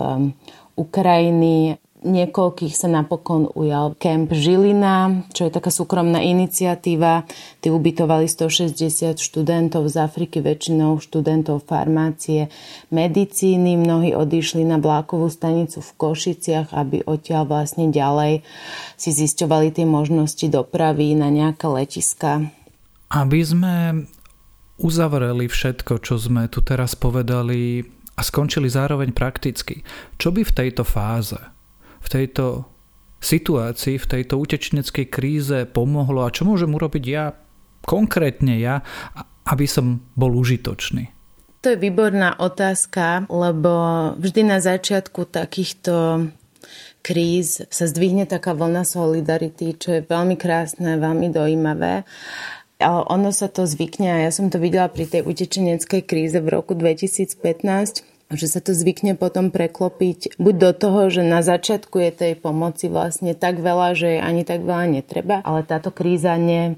Ukrajiny 0.77 1.81
Niekoľkých 1.99 2.79
sa 2.79 2.87
napokon 2.87 3.51
ujal 3.59 3.99
Camp 3.99 4.31
Žilina, 4.31 5.27
čo 5.35 5.51
je 5.51 5.51
taká 5.51 5.75
súkromná 5.75 6.23
iniciatíva. 6.23 7.27
Tí 7.59 7.75
ubytovali 7.75 8.31
160 8.31 9.19
študentov 9.19 9.91
z 9.91 10.07
Afriky, 10.07 10.39
väčšinou 10.39 11.03
študentov 11.03 11.67
farmácie, 11.67 12.55
medicíny. 12.95 13.75
Mnohí 13.75 14.15
odišli 14.15 14.63
na 14.63 14.79
vlákovú 14.79 15.27
stanicu 15.27 15.83
v 15.83 15.91
Košiciach, 15.99 16.71
aby 16.71 17.03
odtiaľ 17.03 17.51
vlastne 17.51 17.91
ďalej 17.91 18.47
si 18.95 19.11
zisťovali 19.11 19.75
tie 19.75 19.83
možnosti 19.83 20.47
dopravy 20.47 21.19
na 21.19 21.35
nejaké 21.35 21.67
letiska. 21.67 22.47
Aby 23.11 23.43
sme 23.43 23.75
uzavreli 24.79 25.51
všetko, 25.51 25.99
čo 25.99 26.15
sme 26.15 26.47
tu 26.47 26.63
teraz 26.63 26.95
povedali 26.95 27.83
a 28.15 28.23
skončili 28.23 28.71
zároveň 28.71 29.11
prakticky, 29.11 29.83
čo 30.15 30.31
by 30.31 30.47
v 30.47 30.55
tejto 30.55 30.87
fáze 30.87 31.58
v 31.99 32.09
tejto 32.09 32.67
situácii, 33.19 33.99
v 33.99 34.07
tejto 34.07 34.39
utečeneckej 34.39 35.07
kríze 35.11 35.59
pomohlo 35.67 36.23
a 36.23 36.35
čo 36.35 36.47
môžem 36.47 36.71
urobiť 36.71 37.05
ja, 37.07 37.35
konkrétne 37.83 38.59
ja, 38.59 38.87
aby 39.49 39.67
som 39.67 40.07
bol 40.15 40.35
užitočný? 40.39 41.11
To 41.67 41.75
je 41.75 41.79
výborná 41.83 42.39
otázka, 42.39 43.27
lebo 43.27 43.73
vždy 44.15 44.47
na 44.47 44.63
začiatku 44.63 45.27
takýchto 45.27 46.31
kríz 47.03 47.67
sa 47.67 47.85
zdvihne 47.91 48.31
taká 48.31 48.55
vlna 48.55 48.87
solidarity, 48.87 49.75
čo 49.75 49.99
je 49.99 50.07
veľmi 50.07 50.39
krásne, 50.39 51.03
veľmi 51.03 51.35
dojímavé. 51.35 52.07
Ale 52.79 53.01
ono 53.11 53.35
sa 53.35 53.51
to 53.51 53.67
zvykne 53.67 54.07
a 54.07 54.23
ja 54.23 54.31
som 54.31 54.55
to 54.55 54.63
videla 54.63 54.87
pri 54.87 55.11
tej 55.11 55.27
utečeneckej 55.27 56.07
kríze 56.07 56.39
v 56.39 56.47
roku 56.47 56.79
2015, 56.79 58.07
že 58.29 58.47
sa 58.47 58.61
to 58.61 58.77
zvykne 58.77 59.17
potom 59.17 59.49
preklopiť 59.49 60.37
buď 60.37 60.55
do 60.61 60.71
toho, 60.77 61.01
že 61.09 61.25
na 61.25 61.41
začiatku 61.41 61.97
je 61.97 62.11
tej 62.13 62.33
pomoci 62.37 62.93
vlastne 62.93 63.33
tak 63.33 63.65
veľa, 63.65 63.97
že 63.97 64.21
ani 64.21 64.45
tak 64.45 64.69
veľa 64.69 65.01
netreba, 65.01 65.41
ale 65.41 65.65
táto 65.65 65.89
kríza 65.89 66.37
ne, 66.37 66.77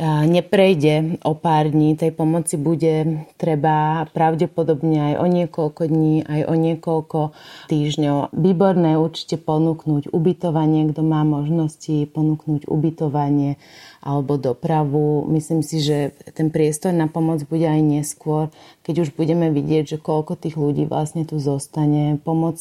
neprejde 0.00 1.20
o 1.28 1.36
pár 1.36 1.68
dní. 1.68 1.92
Tej 1.92 2.16
pomoci 2.16 2.56
bude 2.56 3.28
treba 3.36 4.08
pravdepodobne 4.16 5.12
aj 5.12 5.14
o 5.20 5.26
niekoľko 5.28 5.82
dní, 5.84 6.24
aj 6.24 6.40
o 6.48 6.54
niekoľko 6.56 7.20
týždňov. 7.68 8.32
Výborné 8.32 8.96
určite 8.96 9.36
ponúknuť 9.36 10.08
ubytovanie, 10.08 10.88
kto 10.88 11.04
má 11.04 11.20
možnosti 11.28 12.08
ponúknuť 12.16 12.64
ubytovanie 12.64 13.60
alebo 14.00 14.40
dopravu. 14.40 15.28
Myslím 15.28 15.60
si, 15.60 15.84
že 15.84 16.16
ten 16.32 16.48
priestor 16.48 16.96
na 16.96 17.04
pomoc 17.04 17.44
bude 17.44 17.68
aj 17.68 17.84
neskôr, 17.84 18.48
keď 18.80 19.04
už 19.04 19.08
budeme 19.12 19.52
vidieť, 19.52 19.84
že 19.84 19.98
koľko 20.00 20.40
tých 20.40 20.56
ľudí 20.56 20.88
vlastne 20.88 21.28
tu 21.28 21.36
zostane. 21.36 22.16
Pomoc 22.24 22.56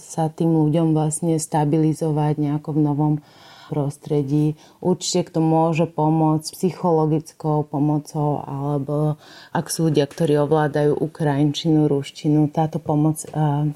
sa 0.00 0.24
tým 0.32 0.56
ľuďom 0.56 0.96
vlastne 0.96 1.36
stabilizovať 1.36 2.40
nejako 2.40 2.72
v 2.72 2.80
novom 2.80 3.14
prostredí. 3.68 4.56
Určite 4.80 5.28
kto 5.28 5.44
môže 5.44 5.84
pomôcť 5.84 6.56
psychologickou 6.56 7.68
pomocou 7.68 8.40
alebo 8.48 9.20
ak 9.52 9.68
sú 9.68 9.92
ľudia, 9.92 10.08
ktorí 10.08 10.40
ovládajú 10.40 10.96
ukrajinčinu, 10.96 11.84
ruštinu, 11.84 12.48
táto 12.48 12.80
pomoc, 12.80 13.20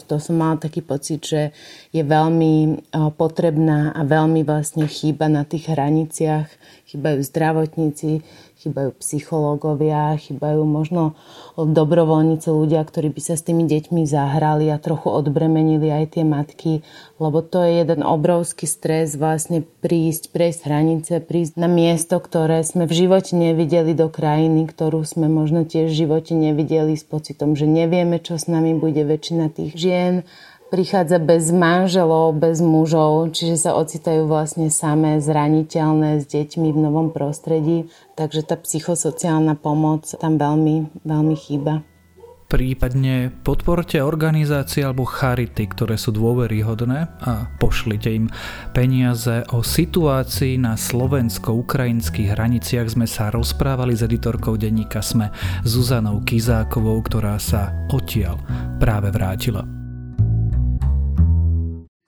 to 0.09 0.17
som 0.17 0.41
mala 0.41 0.57
taký 0.57 0.81
pocit, 0.81 1.21
že 1.21 1.53
je 1.93 2.01
veľmi 2.01 2.89
potrebná 3.21 3.93
a 3.93 4.01
veľmi 4.03 4.41
vlastne 4.49 4.89
chýba 4.89 5.29
na 5.29 5.45
tých 5.45 5.69
hraniciach 5.69 6.49
chýbajú 6.93 7.25
zdravotníci, 7.25 8.21
chýbajú 8.63 8.95
psychológovia, 9.03 10.15
chýbajú 10.15 10.63
možno 10.63 11.19
dobrovoľníci, 11.59 12.47
ľudia, 12.47 12.79
ktorí 12.87 13.11
by 13.11 13.19
sa 13.19 13.35
s 13.35 13.43
tými 13.43 13.67
deťmi 13.67 14.07
zahrali 14.07 14.71
a 14.71 14.79
trochu 14.79 15.11
odbremenili 15.11 15.91
aj 15.91 16.15
tie 16.15 16.25
matky, 16.25 16.87
lebo 17.19 17.43
to 17.43 17.67
je 17.67 17.83
jeden 17.83 18.07
obrovský 18.07 18.71
stres 18.71 19.19
vlastne 19.19 19.67
prísť, 19.83 20.31
prejsť 20.31 20.61
hranice, 20.63 21.13
prísť 21.19 21.59
na 21.59 21.67
miesto, 21.67 22.23
ktoré 22.23 22.63
sme 22.63 22.87
v 22.87 22.95
živote 22.95 23.35
nevideli 23.35 23.99
do 23.99 24.07
krajiny, 24.07 24.71
ktorú 24.71 25.03
sme 25.03 25.27
možno 25.27 25.67
tiež 25.67 25.91
v 25.91 26.07
živote 26.07 26.33
nevideli 26.39 26.95
s 26.95 27.03
pocitom, 27.03 27.59
že 27.59 27.67
nevieme, 27.67 28.23
čo 28.23 28.39
s 28.39 28.47
nami 28.47 28.79
bude 28.79 29.03
väčšina 29.03 29.51
tých 29.51 29.75
žien 29.75 30.15
prichádza 30.73 31.21
bez 31.21 31.53
manželov, 31.53 32.41
bez 32.41 32.65
mužov, 32.65 33.37
čiže 33.37 33.69
sa 33.69 33.77
ocitajú 33.77 34.25
vlastne 34.25 34.73
samé 34.73 35.21
zraniteľné 35.21 36.25
s 36.25 36.27
deťmi 36.33 36.73
v 36.73 36.79
novom 36.81 37.13
prostredí, 37.13 37.93
takže 38.17 38.49
tá 38.49 38.57
psychosociálna 38.57 39.61
pomoc 39.61 40.09
tam 40.17 40.41
veľmi, 40.41 41.05
veľmi 41.05 41.37
chýba. 41.37 41.85
Prípadne 42.53 43.33
podporte 43.33 43.97
organizácie 43.97 44.85
alebo 44.85 45.09
charity, 45.09 45.73
ktoré 45.73 45.97
sú 45.97 46.13
dôveryhodné 46.13 47.09
a 47.25 47.49
pošlite 47.57 48.13
im 48.13 48.29
peniaze. 48.77 49.41
O 49.57 49.65
situácii 49.65 50.61
na 50.61 50.77
slovensko-ukrajinských 50.77 52.37
hraniciach 52.37 52.93
sme 52.93 53.09
sa 53.09 53.33
rozprávali 53.33 53.97
s 53.97 54.05
editorkou 54.05 54.61
denníka 54.61 55.01
Sme 55.01 55.33
Zuzanou 55.65 56.21
Kizákovou, 56.29 57.01
ktorá 57.01 57.41
sa 57.41 57.73
odtiaľ 57.89 58.37
práve 58.77 59.09
vrátila. 59.09 59.82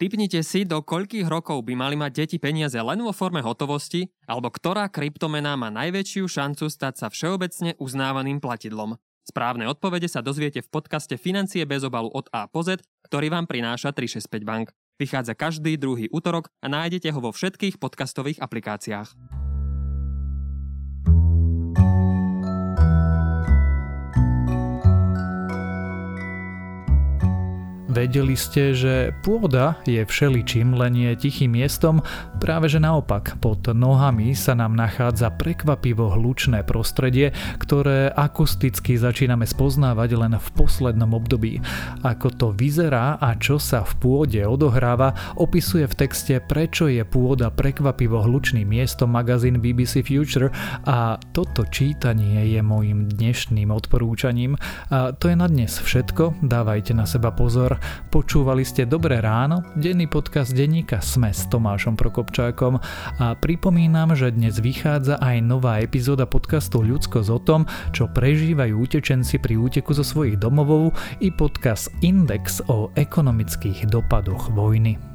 Typnite 0.05 0.45
si, 0.45 0.69
do 0.69 0.85
koľkých 0.85 1.25
rokov 1.33 1.65
by 1.65 1.81
mali 1.81 1.97
mať 1.97 2.13
deti 2.13 2.37
peniaze 2.37 2.77
len 2.77 3.01
vo 3.01 3.09
forme 3.09 3.41
hotovosti, 3.41 4.13
alebo 4.29 4.53
ktorá 4.53 4.93
kryptomena 4.93 5.57
má 5.57 5.73
najväčšiu 5.73 6.29
šancu 6.29 6.69
stať 6.69 7.01
sa 7.01 7.07
všeobecne 7.09 7.73
uznávaným 7.81 8.37
platidlom. 8.37 9.01
Správne 9.25 9.65
odpovede 9.65 10.05
sa 10.05 10.21
dozviete 10.21 10.61
v 10.61 10.69
podcaste 10.69 11.17
Financie 11.17 11.65
bez 11.65 11.89
obalu 11.89 12.13
od 12.13 12.29
A 12.37 12.45
po 12.53 12.61
Z, 12.61 12.85
ktorý 13.09 13.33
vám 13.33 13.49
prináša 13.49 13.97
365 13.97 14.45
Bank. 14.45 14.67
Vychádza 15.01 15.33
každý 15.33 15.81
druhý 15.81 16.13
útorok 16.13 16.53
a 16.61 16.69
nájdete 16.69 17.09
ho 17.09 17.25
vo 17.25 17.33
všetkých 17.33 17.81
podcastových 17.81 18.45
aplikáciách. 18.45 19.09
Vedeli 27.95 28.35
ste, 28.35 28.75
že 28.75 29.15
pôda 29.23 29.79
je 29.87 30.03
všeličím, 30.03 30.75
len 30.75 30.99
je 30.99 31.15
tichým 31.15 31.55
miestom? 31.55 32.03
Práve 32.43 32.67
že 32.67 32.83
naopak, 32.83 33.39
pod 33.39 33.71
nohami 33.71 34.35
sa 34.35 34.59
nám 34.59 34.75
nachádza 34.75 35.31
prekvapivo 35.31 36.11
hlučné 36.11 36.67
prostredie, 36.67 37.31
ktoré 37.63 38.11
akusticky 38.11 38.99
začíname 38.99 39.47
spoznávať 39.47 40.11
len 40.19 40.35
v 40.35 40.49
poslednom 40.59 41.15
období. 41.15 41.63
Ako 42.03 42.35
to 42.35 42.51
vyzerá 42.51 43.15
a 43.23 43.39
čo 43.39 43.63
sa 43.63 43.87
v 43.87 43.95
pôde 44.03 44.43
odohráva, 44.43 45.15
opisuje 45.39 45.87
v 45.87 45.95
texte 45.95 46.43
Prečo 46.43 46.91
je 46.91 47.07
pôda 47.07 47.55
prekvapivo 47.55 48.27
hlučným 48.27 48.67
miestom 48.67 49.15
magazín 49.15 49.63
BBC 49.63 50.03
Future 50.03 50.51
a 50.83 51.15
toto 51.31 51.63
čítanie 51.71 52.43
je 52.51 52.59
môjim 52.59 53.07
dnešným 53.07 53.71
odporúčaním. 53.71 54.59
A 54.91 55.15
to 55.15 55.31
je 55.31 55.39
na 55.39 55.47
dnes 55.47 55.79
všetko, 55.79 56.43
dávajte 56.43 56.91
na 56.91 57.07
seba 57.07 57.31
pozor. 57.31 57.84
Počúvali 58.11 58.67
ste 58.67 58.87
Dobré 58.87 59.19
ráno, 59.23 59.63
denný 59.75 60.11
podcast 60.11 60.53
denníka 60.53 60.99
Sme 60.99 61.33
s 61.33 61.47
Tomášom 61.51 61.97
Prokopčákom 61.99 62.79
a 63.23 63.35
pripomínam, 63.39 64.13
že 64.13 64.35
dnes 64.35 64.59
vychádza 64.59 65.23
aj 65.23 65.37
nová 65.43 65.79
epizóda 65.81 66.27
podcastu 66.27 66.83
Ľudskosť 66.83 67.29
o 67.31 67.41
tom, 67.41 67.61
čo 67.95 68.11
prežívajú 68.11 68.75
utečenci 68.75 69.39
pri 69.39 69.59
úteku 69.59 69.95
zo 69.95 70.03
svojich 70.03 70.39
domovov 70.39 70.95
i 71.23 71.31
podcast 71.33 71.89
Index 72.03 72.61
o 72.67 72.93
ekonomických 72.99 73.87
dopadoch 73.89 74.51
vojny. 74.53 75.14